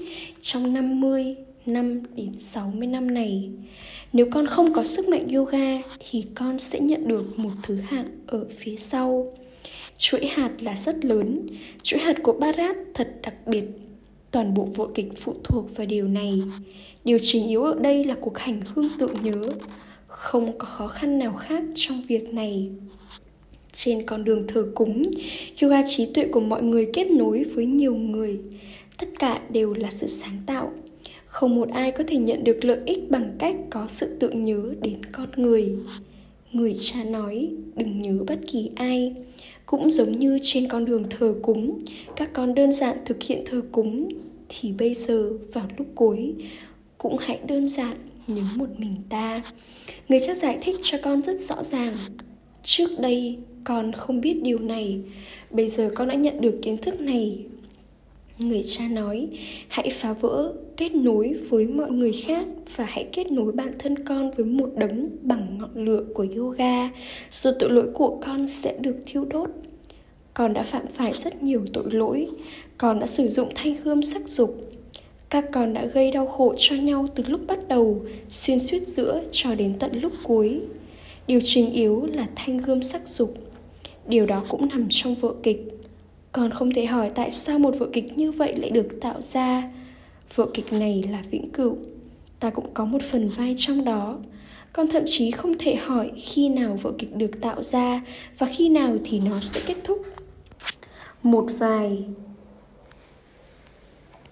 trong 0.42 0.74
50 0.74 1.36
năm 1.66 2.02
đến 2.16 2.40
60 2.40 2.88
năm 2.88 3.14
này. 3.14 3.50
Nếu 4.14 4.28
con 4.32 4.48
không 4.48 4.74
có 4.74 4.84
sức 4.84 5.10
mạnh 5.10 5.28
yoga 5.34 5.82
thì 6.00 6.24
con 6.36 6.60
sẽ 6.60 6.80
nhận 6.80 7.08
được 7.08 7.40
một 7.40 7.52
thứ 7.64 7.76
hạng 7.76 8.08
ở 8.28 8.46
phía 8.58 8.76
sau. 8.76 9.34
Chuỗi 9.98 10.26
hạt 10.26 10.52
là 10.60 10.76
rất 10.76 11.06
lớn, 11.06 11.48
chuỗi 11.84 12.00
hạt 12.00 12.16
của 12.24 12.34
barat 12.34 12.76
thật 12.94 13.08
đặc 13.22 13.48
biệt. 13.48 13.64
Toàn 14.32 14.54
bộ 14.54 14.64
vở 14.64 14.88
kịch 14.96 15.10
phụ 15.18 15.36
thuộc 15.44 15.78
vào 15.78 15.88
điều 15.88 16.08
này. 16.08 16.42
Điều 17.06 17.18
chính 17.22 17.48
yếu 17.48 17.64
ở 17.64 17.80
đây 17.80 18.04
là 18.04 18.16
cuộc 18.22 18.38
hành 18.38 18.62
hương 18.74 18.90
tự 19.00 19.08
nhớ. 19.24 19.50
Không 20.08 20.58
có 20.58 20.66
khó 20.66 20.88
khăn 20.88 21.20
nào 21.20 21.34
khác 21.34 21.64
trong 21.76 22.02
việc 22.08 22.34
này 22.34 22.70
trên 23.74 24.06
con 24.06 24.24
đường 24.24 24.48
thờ 24.48 24.66
cúng 24.76 25.04
yoga 25.62 25.82
trí 25.86 26.06
tuệ 26.14 26.28
của 26.32 26.40
mọi 26.40 26.64
người 26.64 26.90
kết 26.94 27.12
nối 27.12 27.44
với 27.44 27.66
nhiều 27.66 27.96
người 27.96 28.40
tất 28.98 29.08
cả 29.20 29.42
đều 29.50 29.74
là 29.74 29.90
sự 29.92 30.08
sáng 30.08 30.38
tạo 30.46 30.72
không 31.26 31.56
một 31.56 31.70
ai 31.70 31.92
có 31.92 32.04
thể 32.08 32.18
nhận 32.18 32.44
được 32.44 32.66
lợi 32.66 32.80
ích 32.86 33.10
bằng 33.10 33.36
cách 33.40 33.56
có 33.70 33.88
sự 33.88 34.18
tự 34.20 34.30
nhớ 34.30 34.74
đến 34.82 35.06
con 35.12 35.30
người 35.36 35.76
người 36.52 36.74
cha 36.80 37.04
nói 37.04 37.50
đừng 37.76 38.02
nhớ 38.02 38.24
bất 38.28 38.40
kỳ 38.52 38.70
ai 38.76 39.16
cũng 39.66 39.90
giống 39.90 40.20
như 40.20 40.40
trên 40.42 40.68
con 40.68 40.86
đường 40.86 41.06
thờ 41.10 41.36
cúng, 41.42 41.80
các 42.16 42.30
con 42.34 42.56
đơn 42.56 42.72
giản 42.72 42.98
thực 43.06 43.24
hiện 43.24 43.44
thờ 43.46 43.62
cúng, 43.72 44.10
thì 44.50 44.72
bây 44.72 44.94
giờ, 44.94 45.30
vào 45.54 45.68
lúc 45.78 45.88
cuối, 45.96 46.34
cũng 46.98 47.18
hãy 47.20 47.40
đơn 47.48 47.68
giản 47.68 47.98
nhớ 48.28 48.42
một 48.56 48.70
mình 48.78 48.96
ta. 49.10 49.42
Người 50.10 50.20
cha 50.20 50.36
giải 50.36 50.58
thích 50.62 50.76
cho 50.82 50.98
con 51.04 51.22
rất 51.22 51.40
rõ 51.40 51.64
ràng, 51.64 51.94
trước 52.64 52.90
đây 53.00 53.38
con 53.64 53.92
không 53.92 54.22
biết 54.22 54.44
điều 54.44 54.60
này, 54.60 55.00
bây 55.52 55.68
giờ 55.68 55.92
con 55.96 56.08
đã 56.08 56.14
nhận 56.14 56.42
được 56.42 56.60
kiến 56.62 56.78
thức 56.78 57.02
này 57.02 57.46
người 58.38 58.64
cha 58.66 58.88
nói, 58.88 59.28
hãy 59.68 59.90
phá 59.90 60.14
vỡ 60.14 60.54
kết 60.78 60.96
nối 60.96 61.34
với 61.50 61.68
mọi 61.68 61.92
người 61.92 62.12
khác 62.12 62.48
và 62.76 62.86
hãy 62.86 63.08
kết 63.12 63.32
nối 63.32 63.52
bản 63.52 63.72
thân 63.80 64.06
con 64.06 64.32
với 64.32 64.46
một 64.46 64.70
đấng 64.76 65.10
bằng 65.22 65.58
ngọn 65.58 65.86
lửa 65.86 66.06
của 66.14 66.26
yoga 66.36 66.90
rồi 67.32 67.54
tội 67.60 67.70
lỗi 67.70 67.90
của 67.94 68.20
con 68.26 68.48
sẽ 68.48 68.78
được 68.80 68.96
thiêu 69.06 69.26
đốt. 69.26 69.50
Con 70.34 70.54
đã 70.54 70.64
phạm 70.64 70.88
phải 70.88 71.12
rất 71.14 71.44
nhiều 71.44 71.66
tội 71.74 71.92
lỗi. 71.92 72.28
Con 72.78 73.00
đã 73.00 73.08
sử 73.08 73.28
dụng 73.28 73.50
thanh 73.56 73.76
hương 73.84 74.02
sắc 74.02 74.22
dục. 74.28 74.62
Các 75.30 75.46
con 75.52 75.74
đã 75.74 75.86
gây 75.86 76.12
đau 76.12 76.28
khổ 76.28 76.54
cho 76.58 76.76
nhau 76.76 77.06
từ 77.16 77.24
lúc 77.28 77.42
bắt 77.48 77.68
đầu, 77.68 78.06
xuyên 78.30 78.60
suốt 78.60 78.88
giữa 78.88 79.24
cho 79.32 79.56
đến 79.56 79.74
tận 79.80 80.02
lúc 80.02 80.12
cuối. 80.24 80.62
Điều 81.28 81.40
chính 81.44 81.72
yếu 81.72 82.06
là 82.06 82.28
thanh 82.36 82.58
gươm 82.58 82.82
sắc 82.82 83.08
dục. 83.08 83.38
Điều 84.08 84.26
đó 84.26 84.44
cũng 84.50 84.70
nằm 84.70 84.88
trong 84.90 85.16
vở 85.16 85.34
kịch 85.44 85.73
còn 86.34 86.52
không 86.52 86.74
thể 86.74 86.86
hỏi 86.86 87.12
tại 87.16 87.32
sao 87.32 87.60
một 87.60 87.76
vở 87.80 87.88
kịch 87.94 88.18
như 88.18 88.32
vậy 88.32 88.56
lại 88.56 88.70
được 88.70 88.88
tạo 89.02 89.22
ra. 89.22 89.72
Vở 90.36 90.48
kịch 90.54 90.74
này 90.74 91.04
là 91.12 91.22
vĩnh 91.32 91.50
cửu. 91.50 91.78
Ta 92.40 92.50
cũng 92.50 92.74
có 92.74 92.86
một 92.86 93.02
phần 93.12 93.28
vai 93.28 93.54
trong 93.58 93.86
đó. 93.86 94.20
Con 94.74 94.88
thậm 94.88 95.04
chí 95.06 95.32
không 95.32 95.58
thể 95.58 95.76
hỏi 95.76 96.12
khi 96.18 96.50
nào 96.50 96.78
vở 96.82 96.92
kịch 96.98 97.16
được 97.16 97.42
tạo 97.42 97.64
ra 97.64 98.02
và 98.38 98.48
khi 98.48 98.70
nào 98.70 98.98
thì 99.06 99.20
nó 99.20 99.40
sẽ 99.40 99.62
kết 99.66 99.76
thúc. 99.84 100.02
Một 101.24 101.46
vài, 101.58 102.04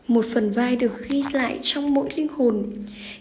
một 0.08 0.26
phần 0.34 0.52
vai 0.52 0.76
được 0.76 1.10
ghi 1.10 1.22
lại 1.34 1.58
trong 1.62 1.94
mỗi 1.94 2.10
linh 2.16 2.28
hồn. 2.28 2.74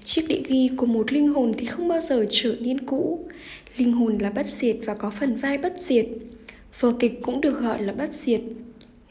Chiếc 0.05 0.23
đĩa 0.29 0.43
ghi 0.49 0.71
của 0.77 0.87
một 0.87 1.13
linh 1.13 1.29
hồn 1.29 1.53
thì 1.59 1.67
không 1.67 1.89
bao 1.89 2.01
giờ 2.01 2.27
trở 2.31 2.55
nên 2.61 2.87
cũ. 2.87 3.29
Linh 3.77 3.93
hồn 3.93 4.19
là 4.19 4.31
bất 4.31 4.47
diệt 4.47 4.77
và 4.85 4.95
có 4.95 5.11
phần 5.11 5.37
vai 5.37 5.59
bất 5.59 5.75
diệt. 5.79 6.07
Vở 6.81 6.93
kịch 7.01 7.21
cũng 7.23 7.41
được 7.41 7.61
gọi 7.61 7.83
là 7.83 7.93
bất 7.93 8.15
diệt 8.15 8.41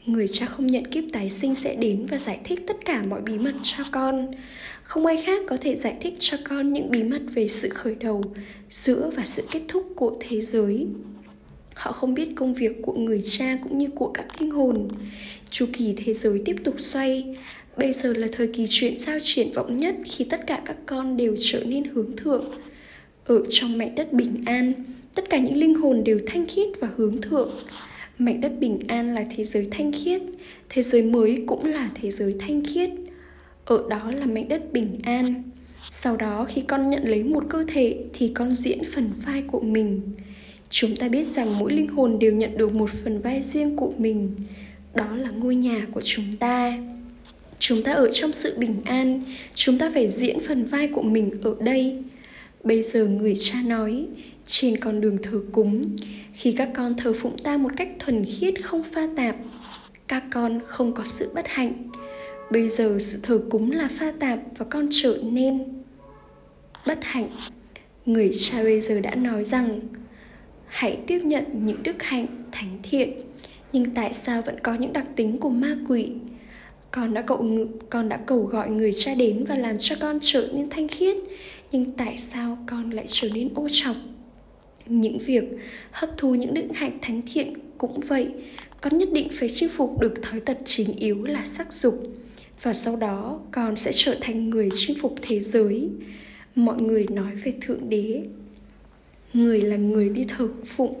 người 0.06 0.28
cha 0.28 0.46
không 0.46 0.66
nhận 0.66 0.86
kiếp 0.86 1.04
tái 1.12 1.30
sinh 1.30 1.54
sẽ 1.54 1.74
đến 1.74 2.06
và 2.06 2.18
giải 2.18 2.40
thích 2.44 2.60
tất 2.66 2.76
cả 2.84 3.02
mọi 3.08 3.20
bí 3.20 3.38
mật 3.38 3.54
cho 3.62 3.84
con. 3.90 4.26
Không 4.82 5.06
ai 5.06 5.16
khác 5.16 5.42
có 5.48 5.56
thể 5.56 5.76
giải 5.76 5.96
thích 6.00 6.14
cho 6.18 6.36
con 6.44 6.72
những 6.72 6.90
bí 6.90 7.02
mật 7.02 7.22
về 7.34 7.48
sự 7.48 7.68
khởi 7.68 7.94
đầu, 7.94 8.22
giữa 8.70 9.10
và 9.16 9.24
sự 9.24 9.42
kết 9.50 9.62
thúc 9.68 9.92
của 9.96 10.16
thế 10.20 10.40
giới. 10.40 10.86
Họ 11.74 11.92
không 11.92 12.14
biết 12.14 12.28
công 12.36 12.54
việc 12.54 12.82
của 12.82 12.92
người 12.92 13.20
cha 13.24 13.58
cũng 13.62 13.78
như 13.78 13.88
của 13.94 14.10
các 14.14 14.26
linh 14.40 14.50
hồn. 14.50 14.88
Chu 15.50 15.66
kỳ 15.72 15.94
thế 15.96 16.14
giới 16.14 16.42
tiếp 16.44 16.56
tục 16.64 16.74
xoay. 16.78 17.36
Bây 17.76 17.92
giờ 17.92 18.12
là 18.12 18.28
thời 18.32 18.46
kỳ 18.46 18.64
chuyện 18.68 18.98
giao 18.98 19.18
triển 19.20 19.52
vọng 19.52 19.76
nhất 19.78 19.94
khi 20.04 20.24
tất 20.24 20.46
cả 20.46 20.62
các 20.64 20.76
con 20.86 21.16
đều 21.16 21.34
trở 21.38 21.64
nên 21.64 21.84
hướng 21.84 22.16
thượng. 22.16 22.44
Ở 23.24 23.42
trong 23.48 23.78
mảnh 23.78 23.94
đất 23.94 24.12
bình 24.12 24.42
an, 24.46 24.72
tất 25.14 25.30
cả 25.30 25.38
những 25.38 25.56
linh 25.56 25.74
hồn 25.74 26.04
đều 26.04 26.20
thanh 26.26 26.46
khiết 26.46 26.68
và 26.80 26.88
hướng 26.96 27.20
thượng 27.20 27.50
mảnh 28.20 28.40
đất 28.40 28.52
bình 28.60 28.78
an 28.88 29.14
là 29.14 29.24
thế 29.36 29.44
giới 29.44 29.68
thanh 29.70 29.92
khiết, 29.92 30.22
thế 30.68 30.82
giới 30.82 31.02
mới 31.02 31.44
cũng 31.46 31.64
là 31.64 31.90
thế 31.94 32.10
giới 32.10 32.34
thanh 32.38 32.62
khiết. 32.64 32.90
Ở 33.64 33.84
đó 33.90 34.12
là 34.18 34.26
mảnh 34.26 34.48
đất 34.48 34.72
bình 34.72 34.98
an. 35.02 35.42
Sau 35.84 36.16
đó 36.16 36.46
khi 36.48 36.60
con 36.60 36.90
nhận 36.90 37.04
lấy 37.04 37.24
một 37.24 37.44
cơ 37.48 37.64
thể 37.68 37.96
thì 38.12 38.28
con 38.28 38.54
diễn 38.54 38.78
phần 38.94 39.10
vai 39.26 39.42
của 39.42 39.60
mình. 39.60 40.00
Chúng 40.70 40.96
ta 40.96 41.08
biết 41.08 41.26
rằng 41.26 41.58
mỗi 41.58 41.72
linh 41.72 41.88
hồn 41.88 42.18
đều 42.18 42.32
nhận 42.32 42.56
được 42.56 42.74
một 42.74 42.90
phần 43.04 43.20
vai 43.20 43.42
riêng 43.42 43.76
của 43.76 43.92
mình. 43.98 44.30
Đó 44.94 45.16
là 45.16 45.30
ngôi 45.30 45.54
nhà 45.54 45.86
của 45.92 46.00
chúng 46.00 46.36
ta. 46.38 46.78
Chúng 47.58 47.82
ta 47.82 47.92
ở 47.92 48.10
trong 48.10 48.32
sự 48.32 48.54
bình 48.58 48.76
an. 48.84 49.22
Chúng 49.54 49.78
ta 49.78 49.90
phải 49.94 50.08
diễn 50.08 50.40
phần 50.40 50.64
vai 50.64 50.88
của 50.88 51.02
mình 51.02 51.30
ở 51.42 51.56
đây. 51.60 51.96
Bây 52.64 52.82
giờ 52.82 53.06
người 53.06 53.34
cha 53.36 53.62
nói, 53.66 54.06
trên 54.46 54.76
con 54.76 55.00
đường 55.00 55.18
thờ 55.22 55.40
cúng 55.52 55.82
khi 56.40 56.52
các 56.52 56.70
con 56.74 56.94
thờ 56.96 57.12
phụng 57.12 57.38
ta 57.38 57.56
một 57.56 57.70
cách 57.76 57.88
thuần 57.98 58.24
khiết 58.24 58.54
không 58.64 58.82
pha 58.82 59.08
tạp, 59.16 59.36
các 60.08 60.24
con 60.32 60.60
không 60.66 60.92
có 60.92 61.04
sự 61.04 61.30
bất 61.34 61.48
hạnh. 61.48 61.90
Bây 62.50 62.68
giờ 62.68 62.96
sự 63.00 63.18
thờ 63.22 63.40
cúng 63.50 63.70
là 63.70 63.88
pha 63.98 64.12
tạp 64.20 64.38
và 64.58 64.66
con 64.70 64.86
trở 64.90 65.18
nên 65.22 65.64
bất 66.86 66.98
hạnh. 67.02 67.28
Người 68.06 68.30
cha 68.32 68.62
bây 68.62 68.80
giờ 68.80 69.00
đã 69.00 69.14
nói 69.14 69.44
rằng, 69.44 69.80
hãy 70.66 70.98
tiếp 71.06 71.18
nhận 71.24 71.44
những 71.52 71.82
đức 71.82 72.02
hạnh 72.02 72.26
thánh 72.52 72.78
thiện, 72.82 73.12
nhưng 73.72 73.94
tại 73.94 74.14
sao 74.14 74.42
vẫn 74.42 74.60
có 74.60 74.74
những 74.74 74.92
đặc 74.92 75.06
tính 75.16 75.38
của 75.38 75.50
ma 75.50 75.76
quỷ? 75.88 76.12
Con 76.90 77.14
đã 77.14 77.22
cậu 77.22 77.42
ngự, 77.42 77.66
con 77.90 78.08
đã 78.08 78.16
cầu 78.26 78.42
gọi 78.42 78.70
người 78.70 78.92
cha 78.92 79.14
đến 79.14 79.44
và 79.44 79.54
làm 79.54 79.78
cho 79.78 79.96
con 80.00 80.18
trở 80.20 80.48
nên 80.54 80.70
thanh 80.70 80.88
khiết, 80.88 81.16
nhưng 81.72 81.90
tại 81.90 82.18
sao 82.18 82.58
con 82.66 82.90
lại 82.90 83.04
trở 83.08 83.28
nên 83.34 83.48
ô 83.54 83.68
trọc 83.70 83.96
những 84.90 85.18
việc, 85.18 85.44
hấp 85.90 86.10
thu 86.16 86.34
những 86.34 86.54
đức 86.54 86.62
hạnh 86.74 86.98
thánh 87.02 87.22
thiện 87.32 87.54
cũng 87.78 88.00
vậy. 88.00 88.28
Con 88.80 88.98
nhất 88.98 89.08
định 89.12 89.28
phải 89.32 89.48
chinh 89.48 89.68
phục 89.68 90.00
được 90.00 90.22
thói 90.22 90.40
tật 90.40 90.56
chính 90.64 90.96
yếu 90.96 91.24
là 91.24 91.44
sắc 91.44 91.72
dục, 91.72 92.06
và 92.62 92.72
sau 92.72 92.96
đó 92.96 93.40
con 93.50 93.76
sẽ 93.76 93.90
trở 93.94 94.16
thành 94.20 94.50
người 94.50 94.68
chinh 94.74 94.96
phục 95.00 95.14
thế 95.22 95.40
giới. 95.40 95.88
Mọi 96.54 96.82
người 96.82 97.06
nói 97.10 97.34
về 97.44 97.52
thượng 97.60 97.88
đế. 97.88 98.22
Người 99.32 99.60
là 99.60 99.76
người 99.76 100.08
đi 100.08 100.24
thờ 100.28 100.48
phụng, 100.64 100.94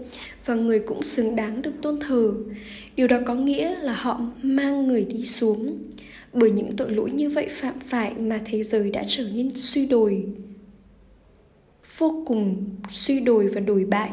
và 0.44 0.54
người 0.54 0.78
cũng 0.78 1.02
xứng 1.02 1.36
đáng 1.36 1.62
được 1.62 1.82
tôn 1.82 2.00
thờ. 2.00 2.32
Điều 2.96 3.06
đó 3.06 3.18
có 3.26 3.34
nghĩa 3.34 3.78
là 3.78 3.92
họ 3.92 4.20
mang 4.42 4.86
người 4.88 5.04
đi 5.04 5.24
xuống. 5.26 5.78
Bởi 6.32 6.50
những 6.50 6.76
tội 6.76 6.90
lỗi 6.90 7.10
như 7.10 7.30
vậy 7.30 7.46
phạm 7.50 7.80
phải 7.80 8.14
mà 8.14 8.40
thế 8.44 8.62
giới 8.62 8.90
đã 8.90 9.02
trở 9.06 9.24
nên 9.34 9.50
suy 9.54 9.86
đồi 9.86 10.24
vô 12.00 12.22
cùng 12.26 12.56
suy 12.88 13.20
đồi 13.20 13.48
và 13.48 13.60
đổi 13.60 13.84
bại 13.84 14.10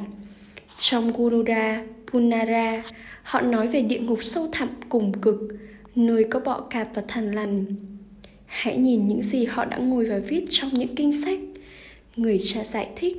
trong 0.78 1.12
Gurura, 1.14 1.84
Punara, 2.12 2.84
họ 3.24 3.42
nói 3.42 3.68
về 3.68 3.82
địa 3.82 4.00
ngục 4.00 4.20
sâu 4.22 4.48
thẳm 4.52 4.70
cùng 4.90 5.12
cực, 5.22 5.38
nơi 5.96 6.24
có 6.24 6.40
bọ 6.40 6.62
cạp 6.70 6.90
và 6.96 7.04
thằn 7.08 7.32
lằn. 7.32 7.66
Hãy 8.46 8.78
nhìn 8.78 9.08
những 9.08 9.22
gì 9.22 9.46
họ 9.46 9.66
đã 9.66 9.78
ngồi 9.78 10.06
và 10.06 10.20
viết 10.20 10.46
trong 10.50 10.70
những 10.74 10.96
kinh 10.96 11.22
sách. 11.22 11.40
Người 12.16 12.38
cha 12.40 12.64
giải 12.64 12.90
thích, 12.96 13.18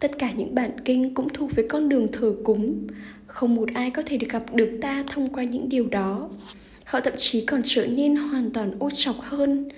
tất 0.00 0.18
cả 0.18 0.32
những 0.36 0.54
bản 0.54 0.70
kinh 0.84 1.14
cũng 1.14 1.28
thuộc 1.28 1.50
về 1.54 1.66
con 1.68 1.88
đường 1.88 2.08
thờ 2.12 2.34
cúng. 2.44 2.86
Không 3.26 3.54
một 3.54 3.68
ai 3.74 3.90
có 3.90 4.02
thể 4.06 4.16
được 4.16 4.28
gặp 4.30 4.54
được 4.54 4.78
ta 4.82 5.04
thông 5.08 5.32
qua 5.32 5.44
những 5.44 5.68
điều 5.68 5.86
đó. 5.86 6.28
Họ 6.84 7.00
thậm 7.00 7.14
chí 7.16 7.46
còn 7.46 7.60
trở 7.64 7.86
nên 7.86 8.16
hoàn 8.16 8.50
toàn 8.50 8.72
ô 8.78 8.90
trọc 8.90 9.20
hơn. 9.20 9.68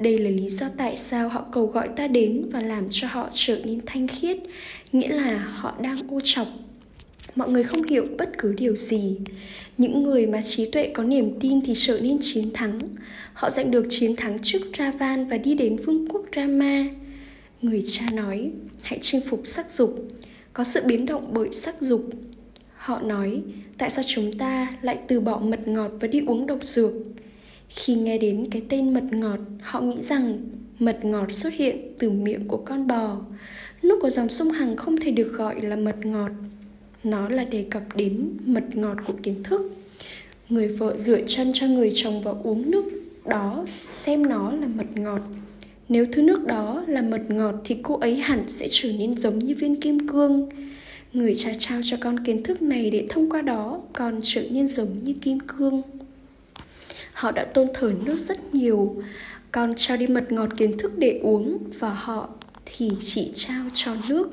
Đây 0.00 0.18
là 0.18 0.30
lý 0.30 0.50
do 0.50 0.66
tại 0.76 0.96
sao 0.96 1.28
họ 1.28 1.44
cầu 1.52 1.66
gọi 1.66 1.88
ta 1.96 2.06
đến 2.06 2.48
và 2.52 2.60
làm 2.60 2.86
cho 2.90 3.08
họ 3.10 3.28
trở 3.32 3.60
nên 3.64 3.80
thanh 3.86 4.08
khiết, 4.08 4.36
nghĩa 4.92 5.08
là 5.08 5.38
họ 5.38 5.74
đang 5.82 5.96
ô 6.10 6.20
trọc 6.24 6.46
mọi 7.36 7.50
người 7.50 7.62
không 7.62 7.82
hiểu 7.82 8.06
bất 8.18 8.38
cứ 8.38 8.52
điều 8.52 8.76
gì. 8.76 9.16
Những 9.78 10.02
người 10.02 10.26
mà 10.26 10.42
trí 10.42 10.70
tuệ 10.70 10.90
có 10.94 11.02
niềm 11.02 11.34
tin 11.40 11.60
thì 11.60 11.72
trở 11.76 12.00
nên 12.02 12.18
chiến 12.20 12.50
thắng. 12.54 12.80
Họ 13.32 13.50
giành 13.50 13.70
được 13.70 13.86
chiến 13.88 14.16
thắng 14.16 14.38
trước 14.42 14.60
ravan 14.78 15.26
và 15.26 15.38
đi 15.38 15.54
đến 15.54 15.76
vương 15.76 16.08
quốc 16.08 16.26
rama. 16.36 16.86
Người 17.62 17.84
cha 17.86 18.06
nói 18.12 18.50
hãy 18.82 18.98
chinh 19.02 19.20
phục 19.20 19.42
sắc 19.44 19.70
dục. 19.70 20.08
Có 20.52 20.64
sự 20.64 20.80
biến 20.84 21.06
động 21.06 21.30
bởi 21.32 21.52
sắc 21.52 21.74
dục. 21.80 22.10
Họ 22.76 23.00
nói 23.00 23.42
tại 23.78 23.90
sao 23.90 24.04
chúng 24.08 24.32
ta 24.38 24.72
lại 24.82 24.98
từ 25.08 25.20
bỏ 25.20 25.38
mật 25.38 25.68
ngọt 25.68 25.90
và 26.00 26.08
đi 26.08 26.22
uống 26.26 26.46
độc 26.46 26.58
dược? 26.62 26.92
Khi 27.70 27.94
nghe 27.94 28.18
đến 28.18 28.48
cái 28.50 28.62
tên 28.68 28.94
mật 28.94 29.04
ngọt, 29.12 29.38
họ 29.60 29.80
nghĩ 29.80 30.02
rằng 30.02 30.38
mật 30.78 31.04
ngọt 31.04 31.32
xuất 31.32 31.52
hiện 31.52 31.76
từ 31.98 32.10
miệng 32.10 32.48
của 32.48 32.56
con 32.56 32.86
bò. 32.86 33.16
Nước 33.82 33.98
của 34.02 34.10
dòng 34.10 34.28
sông 34.28 34.50
hằng 34.50 34.76
không 34.76 34.96
thể 34.96 35.10
được 35.10 35.32
gọi 35.32 35.60
là 35.62 35.76
mật 35.76 36.06
ngọt, 36.06 36.30
nó 37.04 37.28
là 37.28 37.44
đề 37.44 37.64
cập 37.70 37.82
đến 37.96 38.30
mật 38.46 38.76
ngọt 38.76 38.96
của 39.06 39.14
kiến 39.22 39.42
thức. 39.42 39.72
Người 40.48 40.68
vợ 40.68 40.96
rửa 40.96 41.20
chân 41.26 41.50
cho 41.54 41.66
người 41.66 41.90
chồng 41.94 42.20
và 42.20 42.32
uống 42.42 42.70
nước 42.70 42.84
đó 43.24 43.64
xem 43.66 44.26
nó 44.26 44.52
là 44.52 44.66
mật 44.66 44.86
ngọt. 44.94 45.20
Nếu 45.88 46.06
thứ 46.12 46.22
nước 46.22 46.46
đó 46.46 46.84
là 46.88 47.02
mật 47.02 47.22
ngọt 47.28 47.54
thì 47.64 47.76
cô 47.82 47.98
ấy 47.98 48.16
hẳn 48.16 48.48
sẽ 48.48 48.66
trở 48.70 48.88
nên 48.98 49.16
giống 49.16 49.38
như 49.38 49.54
viên 49.54 49.80
kim 49.80 50.08
cương. 50.08 50.48
Người 51.12 51.34
cha 51.34 51.50
trao 51.58 51.80
cho 51.84 51.96
con 52.00 52.24
kiến 52.24 52.42
thức 52.42 52.62
này 52.62 52.90
để 52.90 53.06
thông 53.08 53.30
qua 53.30 53.42
đó 53.42 53.82
con 53.92 54.20
trở 54.22 54.42
nên 54.50 54.66
giống 54.66 55.04
như 55.04 55.12
kim 55.12 55.38
cương 55.40 55.82
họ 57.20 57.30
đã 57.30 57.44
tôn 57.44 57.68
thờ 57.74 57.92
nước 58.04 58.18
rất 58.18 58.54
nhiều 58.54 59.02
con 59.52 59.74
trao 59.76 59.96
đi 59.96 60.06
mật 60.06 60.32
ngọt 60.32 60.48
kiến 60.56 60.78
thức 60.78 60.98
để 60.98 61.20
uống 61.22 61.58
và 61.78 61.90
họ 61.90 62.28
thì 62.64 62.90
chỉ 63.00 63.30
trao 63.34 63.64
cho 63.74 63.92
nước 64.08 64.30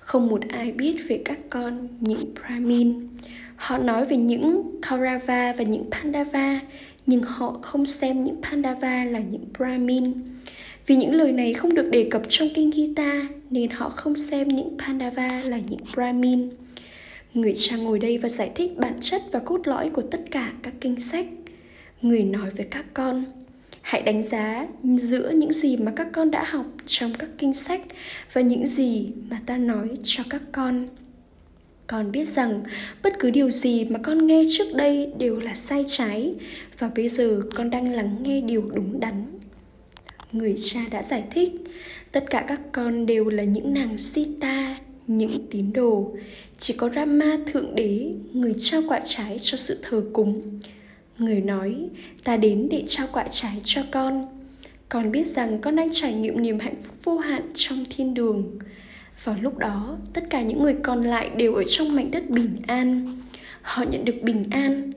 không 0.00 0.28
một 0.28 0.40
ai 0.48 0.72
biết 0.72 0.96
về 1.08 1.22
các 1.24 1.38
con 1.50 1.88
những 2.00 2.34
Brahmin. 2.34 3.08
Họ 3.56 3.78
nói 3.78 4.04
về 4.04 4.16
những 4.16 4.78
Kaurava 4.82 5.52
và 5.52 5.64
những 5.64 5.84
Pandava, 5.90 6.60
nhưng 7.06 7.22
họ 7.22 7.58
không 7.62 7.86
xem 7.86 8.24
những 8.24 8.42
Pandava 8.42 9.04
là 9.04 9.18
những 9.18 9.44
Brahmin. 9.58 10.12
Vì 10.86 10.96
những 10.96 11.14
lời 11.14 11.32
này 11.32 11.54
không 11.54 11.74
được 11.74 11.88
đề 11.90 12.08
cập 12.10 12.22
trong 12.28 12.48
kinh 12.54 12.70
Gita 12.72 13.28
nên 13.50 13.70
họ 13.70 13.88
không 13.88 14.16
xem 14.16 14.48
những 14.48 14.78
Pandava 14.78 15.42
là 15.44 15.58
những 15.68 15.80
Brahmin. 15.94 16.50
Người 17.34 17.52
cha 17.56 17.76
ngồi 17.76 17.98
đây 17.98 18.18
và 18.18 18.28
giải 18.28 18.50
thích 18.54 18.76
bản 18.76 18.94
chất 19.00 19.22
và 19.32 19.38
cốt 19.38 19.60
lõi 19.64 19.90
của 19.90 20.02
tất 20.02 20.20
cả 20.30 20.52
các 20.62 20.74
kinh 20.80 21.00
sách. 21.00 21.26
Người 22.04 22.22
nói 22.22 22.50
với 22.50 22.66
các 22.70 22.84
con, 22.94 23.24
hãy 23.82 24.02
đánh 24.02 24.22
giá 24.22 24.66
giữa 24.96 25.30
những 25.30 25.52
gì 25.52 25.76
mà 25.76 25.92
các 25.96 26.08
con 26.12 26.30
đã 26.30 26.44
học 26.44 26.66
trong 26.86 27.12
các 27.18 27.28
kinh 27.38 27.52
sách 27.52 27.80
và 28.32 28.40
những 28.40 28.66
gì 28.66 29.08
mà 29.30 29.40
ta 29.46 29.56
nói 29.56 29.88
cho 30.02 30.24
các 30.30 30.42
con. 30.52 30.88
Con 31.86 32.12
biết 32.12 32.28
rằng 32.28 32.62
bất 33.02 33.18
cứ 33.18 33.30
điều 33.30 33.50
gì 33.50 33.84
mà 33.84 33.98
con 33.98 34.26
nghe 34.26 34.42
trước 34.48 34.64
đây 34.74 35.12
đều 35.18 35.40
là 35.40 35.54
sai 35.54 35.84
trái 35.86 36.34
và 36.78 36.90
bây 36.96 37.08
giờ 37.08 37.40
con 37.54 37.70
đang 37.70 37.92
lắng 37.92 38.16
nghe 38.22 38.40
điều 38.40 38.70
đúng 38.74 39.00
đắn. 39.00 39.26
Người 40.32 40.54
cha 40.60 40.80
đã 40.90 41.02
giải 41.02 41.24
thích 41.30 41.50
tất 42.12 42.24
cả 42.30 42.44
các 42.48 42.60
con 42.72 43.06
đều 43.06 43.28
là 43.28 43.44
những 43.44 43.74
nàng 43.74 43.96
sita 43.96 44.76
những 45.06 45.46
tín 45.50 45.72
đồ. 45.72 46.16
Chỉ 46.58 46.74
có 46.78 46.90
rama 46.94 47.36
thượng 47.52 47.74
đế 47.74 48.12
người 48.32 48.54
trao 48.58 48.82
quả 48.88 49.00
trái 49.04 49.38
cho 49.40 49.56
sự 49.56 49.78
thờ 49.82 50.04
cúng 50.12 50.42
người 51.18 51.40
nói, 51.40 51.88
ta 52.24 52.36
đến 52.36 52.68
để 52.70 52.84
trao 52.86 53.06
quả 53.12 53.28
trái 53.30 53.60
cho 53.64 53.82
con. 53.90 54.26
Con 54.88 55.12
biết 55.12 55.26
rằng 55.26 55.60
con 55.60 55.76
đang 55.76 55.88
trải 55.92 56.14
nghiệm 56.14 56.42
niềm 56.42 56.58
hạnh 56.58 56.76
phúc 56.82 56.94
vô 57.04 57.18
hạn 57.18 57.42
trong 57.54 57.84
thiên 57.90 58.14
đường. 58.14 58.58
Vào 59.24 59.36
lúc 59.40 59.58
đó, 59.58 59.98
tất 60.12 60.24
cả 60.30 60.42
những 60.42 60.62
người 60.62 60.76
còn 60.82 61.02
lại 61.02 61.30
đều 61.36 61.54
ở 61.54 61.64
trong 61.64 61.96
mảnh 61.96 62.10
đất 62.10 62.30
bình 62.30 62.56
an. 62.66 63.06
Họ 63.62 63.84
nhận 63.90 64.04
được 64.04 64.22
bình 64.22 64.44
an. 64.50 64.92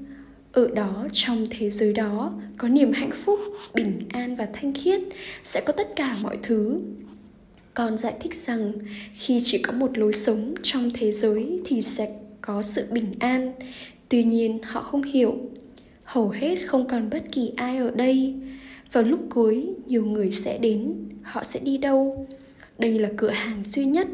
Ở 0.51 0.67
đó, 0.75 1.07
trong 1.11 1.45
thế 1.49 1.69
giới 1.69 1.93
đó, 1.93 2.33
có 2.57 2.67
niềm 2.67 2.91
hạnh 2.91 3.11
phúc, 3.25 3.39
bình 3.73 4.01
an 4.09 4.35
và 4.35 4.47
thanh 4.53 4.73
khiết, 4.73 5.01
sẽ 5.43 5.61
có 5.61 5.73
tất 5.73 5.95
cả 5.95 6.15
mọi 6.21 6.37
thứ. 6.43 6.81
Con 7.73 7.97
giải 7.97 8.13
thích 8.19 8.35
rằng, 8.35 8.73
khi 9.13 9.39
chỉ 9.41 9.61
có 9.61 9.73
một 9.73 9.97
lối 9.97 10.13
sống 10.13 10.53
trong 10.63 10.91
thế 10.93 11.11
giới 11.11 11.59
thì 11.65 11.81
sẽ 11.81 12.09
có 12.41 12.61
sự 12.61 12.85
bình 12.91 13.13
an. 13.19 13.51
Tuy 14.09 14.23
nhiên, 14.23 14.59
họ 14.63 14.81
không 14.81 15.03
hiểu 15.03 15.37
hầu 16.07 16.29
hết 16.29 16.55
không 16.65 16.87
còn 16.87 17.09
bất 17.09 17.23
kỳ 17.31 17.51
ai 17.55 17.77
ở 17.77 17.91
đây. 17.91 18.35
Vào 18.91 19.03
lúc 19.03 19.19
cuối, 19.29 19.67
nhiều 19.87 20.05
người 20.05 20.31
sẽ 20.31 20.57
đến, 20.57 20.93
họ 21.23 21.43
sẽ 21.43 21.59
đi 21.63 21.77
đâu? 21.77 22.27
Đây 22.79 22.99
là 22.99 23.09
cửa 23.17 23.29
hàng 23.29 23.63
duy 23.63 23.85
nhất. 23.85 24.07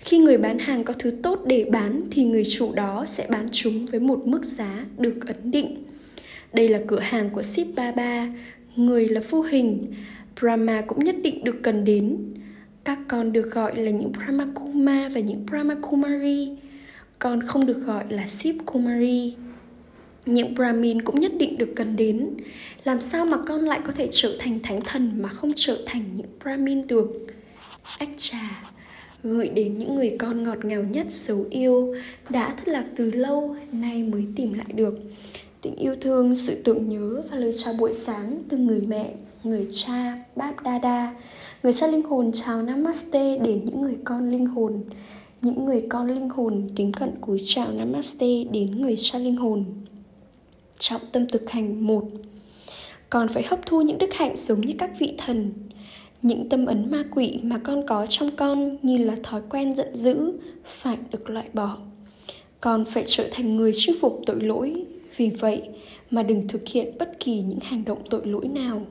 Khi 0.00 0.18
người 0.18 0.38
bán 0.38 0.58
hàng 0.58 0.84
có 0.84 0.94
thứ 0.98 1.10
tốt 1.22 1.40
để 1.46 1.66
bán 1.70 2.02
thì 2.10 2.24
người 2.24 2.44
chủ 2.44 2.72
đó 2.74 3.04
sẽ 3.06 3.26
bán 3.30 3.46
chúng 3.52 3.86
với 3.86 4.00
một 4.00 4.26
mức 4.26 4.44
giá 4.44 4.84
được 4.98 5.26
ấn 5.26 5.50
định. 5.50 5.84
Đây 6.52 6.68
là 6.68 6.80
cửa 6.86 7.00
hàng 7.00 7.30
của 7.30 7.42
ship 7.42 7.74
baba 7.76 8.28
người 8.76 9.08
là 9.08 9.20
vô 9.30 9.42
hình. 9.42 9.94
Brahma 10.40 10.80
cũng 10.80 11.04
nhất 11.04 11.16
định 11.22 11.44
được 11.44 11.56
cần 11.62 11.84
đến. 11.84 12.16
Các 12.84 12.98
con 13.08 13.32
được 13.32 13.50
gọi 13.50 13.76
là 13.76 13.90
những 13.90 14.12
brahmakuma 14.12 15.08
và 15.14 15.20
những 15.20 15.46
brahmakumari 15.46 16.56
con 17.18 17.42
không 17.42 17.66
được 17.66 17.78
gọi 17.78 18.04
là 18.08 18.26
ship 18.26 18.66
kumari 18.66 19.36
những 20.26 20.54
brahmin 20.54 21.02
cũng 21.02 21.20
nhất 21.20 21.32
định 21.38 21.58
được 21.58 21.72
cần 21.76 21.96
đến. 21.96 22.30
Làm 22.84 23.00
sao 23.00 23.24
mà 23.24 23.36
con 23.46 23.60
lại 23.60 23.80
có 23.84 23.92
thể 23.92 24.08
trở 24.10 24.36
thành 24.38 24.60
thánh 24.62 24.80
thần 24.80 25.10
mà 25.22 25.28
không 25.28 25.52
trở 25.56 25.78
thành 25.86 26.04
những 26.16 26.26
brahmin 26.42 26.86
được? 26.86 27.26
Ách 27.98 28.10
trà 28.16 28.62
gửi 29.22 29.48
đến 29.48 29.78
những 29.78 29.94
người 29.94 30.16
con 30.18 30.44
ngọt 30.44 30.64
ngào 30.64 30.82
nhất 30.82 31.06
dấu 31.10 31.44
yêu, 31.50 31.94
đã 32.28 32.54
thất 32.56 32.68
lạc 32.68 32.84
từ 32.96 33.10
lâu, 33.10 33.56
nay 33.72 34.02
mới 34.02 34.24
tìm 34.36 34.52
lại 34.52 34.66
được. 34.74 34.98
Tình 35.60 35.76
yêu 35.76 35.96
thương, 36.00 36.34
sự 36.34 36.62
tưởng 36.64 36.88
nhớ 36.88 37.22
và 37.30 37.36
lời 37.36 37.52
chào 37.64 37.74
buổi 37.78 37.94
sáng 37.94 38.42
từ 38.48 38.56
người 38.56 38.80
mẹ, 38.88 39.14
người 39.44 39.66
cha, 39.70 40.18
báp 40.36 40.54
đa, 40.82 41.14
người 41.62 41.72
cha 41.72 41.86
linh 41.86 42.02
hồn 42.02 42.30
chào 42.32 42.62
namaste 42.62 43.38
đến 43.38 43.64
những 43.64 43.82
người 43.82 43.96
con 44.04 44.30
linh 44.30 44.46
hồn. 44.46 44.84
Những 45.42 45.64
người 45.64 45.86
con 45.88 46.06
linh 46.06 46.28
hồn 46.28 46.68
kính 46.76 46.92
cận 46.92 47.10
cúi 47.20 47.38
chào 47.42 47.66
namaste 47.78 48.44
đến 48.52 48.82
người 48.82 48.94
cha 48.96 49.18
linh 49.18 49.36
hồn 49.36 49.64
trọng 50.78 51.00
tâm 51.12 51.26
thực 51.28 51.50
hành 51.50 51.86
một. 51.86 52.04
Còn 53.10 53.28
phải 53.28 53.42
hấp 53.42 53.66
thu 53.66 53.82
những 53.82 53.98
đức 53.98 54.14
hạnh 54.14 54.36
giống 54.36 54.60
như 54.60 54.74
các 54.78 54.90
vị 54.98 55.14
thần, 55.18 55.52
những 56.22 56.48
tâm 56.48 56.66
ấn 56.66 56.90
ma 56.90 57.04
quỷ 57.14 57.40
mà 57.42 57.58
con 57.64 57.86
có 57.86 58.06
trong 58.06 58.30
con 58.36 58.76
như 58.82 58.98
là 58.98 59.16
thói 59.22 59.42
quen 59.50 59.72
giận 59.72 59.96
dữ, 59.96 60.32
phải 60.64 60.96
được 61.10 61.30
loại 61.30 61.46
bỏ. 61.52 61.78
Con 62.60 62.84
phải 62.84 63.04
trở 63.06 63.28
thành 63.32 63.56
người 63.56 63.72
chinh 63.74 63.96
phục 64.00 64.20
tội 64.26 64.40
lỗi, 64.40 64.84
vì 65.16 65.30
vậy 65.30 65.62
mà 66.10 66.22
đừng 66.22 66.48
thực 66.48 66.68
hiện 66.68 66.98
bất 66.98 67.20
kỳ 67.20 67.40
những 67.40 67.60
hành 67.62 67.84
động 67.84 68.02
tội 68.10 68.26
lỗi 68.26 68.48
nào 68.48 68.86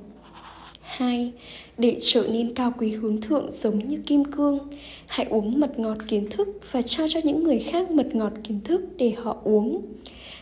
hai. 0.97 1.32
Để 1.77 1.97
trở 1.99 2.27
nên 2.32 2.53
cao 2.53 2.73
quý 2.79 2.91
hướng 2.91 3.21
thượng 3.21 3.51
giống 3.51 3.88
như 3.88 3.97
kim 4.08 4.25
cương, 4.25 4.60
hãy 5.08 5.25
uống 5.29 5.60
mật 5.60 5.79
ngọt 5.79 5.97
kiến 6.08 6.27
thức 6.29 6.47
và 6.71 6.82
trao 6.82 7.08
cho 7.08 7.19
những 7.23 7.43
người 7.43 7.60
khác 7.60 7.91
mật 7.91 8.15
ngọt 8.15 8.34
kiến 8.43 8.60
thức 8.63 8.82
để 8.97 9.12
họ 9.17 9.38
uống. 9.43 9.82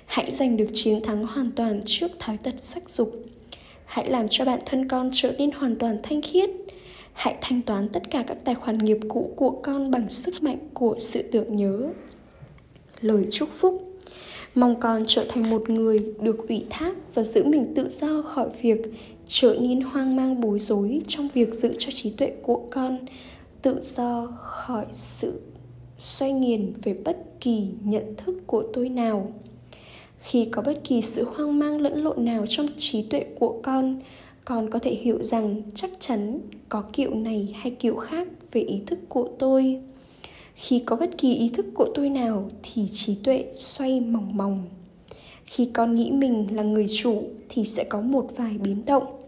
Hãy 0.06 0.32
giành 0.32 0.58
được 0.58 0.68
chiến 0.74 1.02
thắng 1.04 1.28
hoàn 1.28 1.52
toàn 1.52 1.82
trước 1.86 2.12
thói 2.20 2.38
tật 2.38 2.54
sắc 2.58 2.90
dục. 2.90 3.26
Hãy 3.86 4.10
làm 4.10 4.28
cho 4.30 4.46
bản 4.46 4.60
thân 4.66 4.88
con 4.88 5.10
trở 5.14 5.32
nên 5.38 5.52
hoàn 5.52 5.76
toàn 5.76 5.98
thanh 6.04 6.22
khiết. 6.22 6.50
Hãy 7.14 7.36
thanh 7.42 7.62
toán 7.62 7.90
tất 7.90 8.04
cả 8.10 8.24
các 8.28 8.38
tài 8.46 8.56
khoản 8.56 8.78
nghiệp 8.78 8.98
cũ 9.10 9.34
của 9.36 9.50
con 9.64 9.92
bằng 9.92 10.10
sức 10.10 10.44
mạnh 10.44 10.60
của 10.74 10.96
sự 11.00 11.22
tưởng 11.22 11.56
nhớ. 11.56 11.90
Lời 13.02 13.26
chúc 13.30 13.50
phúc. 13.50 13.88
Mong 14.56 14.80
con 14.80 15.04
trở 15.08 15.26
thành 15.30 15.50
một 15.50 15.70
người 15.70 16.00
được 16.22 16.48
ủy 16.48 16.64
thác 16.70 16.96
và 17.14 17.24
giữ 17.24 17.44
mình 17.44 17.74
tự 17.76 17.90
do 17.90 18.22
khỏi 18.22 18.50
việc 18.62 18.82
trở 19.34 19.56
nên 19.62 19.82
hoang 19.82 20.15
mang 20.15 20.41
bối 20.41 20.60
rối 20.60 21.02
trong 21.08 21.28
việc 21.34 21.54
giữ 21.54 21.74
cho 21.78 21.91
trí 21.91 22.10
tuệ 22.10 22.34
của 22.41 22.62
con, 22.72 22.98
tự 23.62 23.80
do 23.82 24.28
khỏi 24.38 24.86
sự 24.91 25.41
xoay 25.98 26.34
nghiền 26.34 26.74
về 26.84 26.94
bất 26.94 27.17
kỳ 27.39 27.67
nhận 27.84 28.15
thức 28.17 28.36
của 28.48 28.63
tôi 28.74 28.89
nào. 28.89 29.34
Khi 30.20 30.46
có 30.46 30.62
bất 30.62 30.82
kỳ 30.84 31.02
sự 31.02 31.28
hoang 31.36 31.60
mang 31.60 31.82
lẫn 31.82 32.04
lộn 32.04 32.26
nào 32.26 32.46
trong 32.48 32.67
trí 32.78 33.02
tuệ 33.02 33.26
của 33.39 33.60
con 33.63 34.00
con 34.46 34.70
có 34.70 34.80
thể 34.80 34.91
hiểu 34.91 35.24
rằng 35.24 35.62
chắc 35.74 35.89
chắn 36.00 36.39
có 36.70 36.84
kiểu 36.94 37.13
này 37.13 37.56
hay 37.60 37.72
kiểu 37.72 37.96
khác 37.96 38.28
về 38.52 38.62
ý 38.62 38.82
thức 38.86 39.00
của 39.10 39.30
tôi. 39.39 39.82
Khi 40.56 40.84
có 40.86 40.96
bất 40.96 41.17
kỳ 41.17 41.36
ý 41.36 41.50
thức 41.50 41.65
của 41.74 41.88
tôi 41.96 42.10
nào 42.10 42.50
thì 42.63 42.88
trí 42.91 43.17
tuệ 43.24 43.46
xoay 43.54 44.00
mỏng 44.00 44.38
mỏng 44.38 44.65
khi 45.46 45.70
con 45.74 45.96
nghĩ 45.96 46.12
mình 46.12 46.48
là 46.56 46.63
người 46.63 46.86
chủ 46.89 47.24
thì 47.50 47.65
sẽ 47.65 47.84
có 47.84 48.02
một 48.02 48.28
vài 48.36 48.58
biến 48.58 48.86
động 48.86 49.21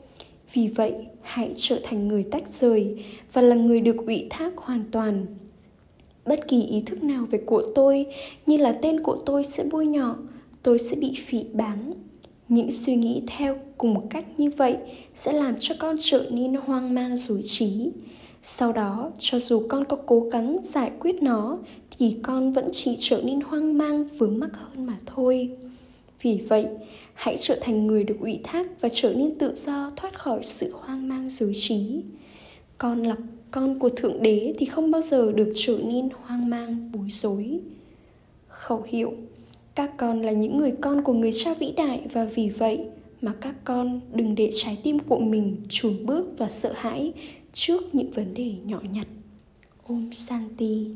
vì 0.54 0.68
vậy, 0.68 0.94
hãy 1.22 1.52
trở 1.56 1.80
thành 1.84 2.08
người 2.08 2.24
tách 2.32 2.50
rời 2.50 3.06
và 3.34 3.42
là 3.42 3.56
người 3.56 3.82
được 3.82 3.96
ủy 4.08 4.28
thác 4.30 4.58
hoàn 4.58 4.84
toàn. 4.92 5.26
Bất 6.26 6.48
kỳ 6.48 6.64
ý 6.64 6.82
thức 6.86 7.04
nào 7.04 7.26
về 7.32 7.40
của 7.46 7.64
tôi, 7.76 8.06
như 8.46 8.58
là 8.58 8.72
tên 8.72 9.04
của 9.04 9.18
tôi 9.26 9.44
sẽ 9.44 9.64
bôi 9.72 9.86
nhọ, 9.86 10.16
tôi 10.64 10.80
sẽ 10.80 10.96
bị 10.96 11.14
phỉ 11.26 11.44
báng. 11.54 11.94
Những 12.50 12.72
suy 12.72 12.96
nghĩ 12.96 13.22
theo 13.28 13.58
cùng 13.78 13.94
một 13.94 14.04
cách 14.10 14.26
như 14.40 14.50
vậy 14.58 14.78
sẽ 15.14 15.34
làm 15.34 15.56
cho 15.60 15.76
con 15.80 15.96
trở 16.00 16.26
nên 16.32 16.54
hoang 16.54 16.96
mang 16.96 17.16
rối 17.16 17.42
trí. 17.44 17.92
Sau 18.42 18.74
đó, 18.74 19.12
cho 19.20 19.40
dù 19.40 19.66
con 19.70 19.86
có 19.86 19.98
cố 20.06 20.20
gắng 20.20 20.58
giải 20.62 20.92
quyết 21.00 21.24
nó, 21.24 21.58
thì 21.98 22.18
con 22.24 22.52
vẫn 22.52 22.68
chỉ 22.72 22.96
trở 22.98 23.22
nên 23.24 23.42
hoang 23.42 23.78
mang 23.78 24.08
vướng 24.18 24.40
mắc 24.40 24.50
hơn 24.54 24.86
mà 24.86 24.98
thôi. 25.06 25.50
Vì 26.22 26.40
vậy 26.48 26.68
hãy 27.14 27.38
trở 27.40 27.58
thành 27.62 27.88
người 27.88 28.04
được 28.04 28.18
ủy 28.20 28.40
thác 28.44 28.82
và 28.82 28.90
trở 28.92 29.14
nên 29.14 29.36
tự 29.36 29.54
do, 29.56 29.92
thoát 29.96 30.20
khỏi 30.20 30.44
sự 30.44 30.74
hoang 30.80 31.08
mang, 31.08 31.30
dối 31.30 31.52
trí. 31.54 32.04
Con 32.78 33.04
là 33.04 33.16
con 33.52 33.80
của 33.80 33.90
thượng 33.90 34.22
đế 34.22 34.54
thì 34.58 34.66
không 34.66 34.92
bao 34.92 35.02
giờ 35.02 35.32
được 35.32 35.52
trở 35.56 35.78
nên 35.86 36.10
hoang 36.22 36.50
mang, 36.50 36.92
bối 36.94 37.08
rối. 37.10 37.60
Khẩu 38.48 38.84
hiệu, 38.88 39.14
các 39.76 39.98
con 39.98 40.22
là 40.22 40.32
những 40.32 40.58
người 40.58 40.74
con 40.82 41.04
của 41.04 41.14
người 41.14 41.32
cha 41.32 41.54
vĩ 41.54 41.72
đại 41.78 42.02
và 42.12 42.26
vì 42.26 42.50
vậy 42.50 42.80
mà 43.22 43.34
các 43.42 43.56
con 43.64 44.02
đừng 44.14 44.36
để 44.36 44.50
trái 44.54 44.78
tim 44.84 45.00
của 45.00 45.20
mình 45.20 45.56
chùn 45.70 46.06
bước 46.06 46.26
và 46.38 46.50
sợ 46.50 46.74
hãi 46.76 47.14
trước 47.54 47.96
những 47.96 48.12
vấn 48.12 48.34
đề 48.34 48.54
nhỏ 48.66 48.82
nhặt. 48.92 49.08
Ôm 49.84 50.10
santi 50.12 50.88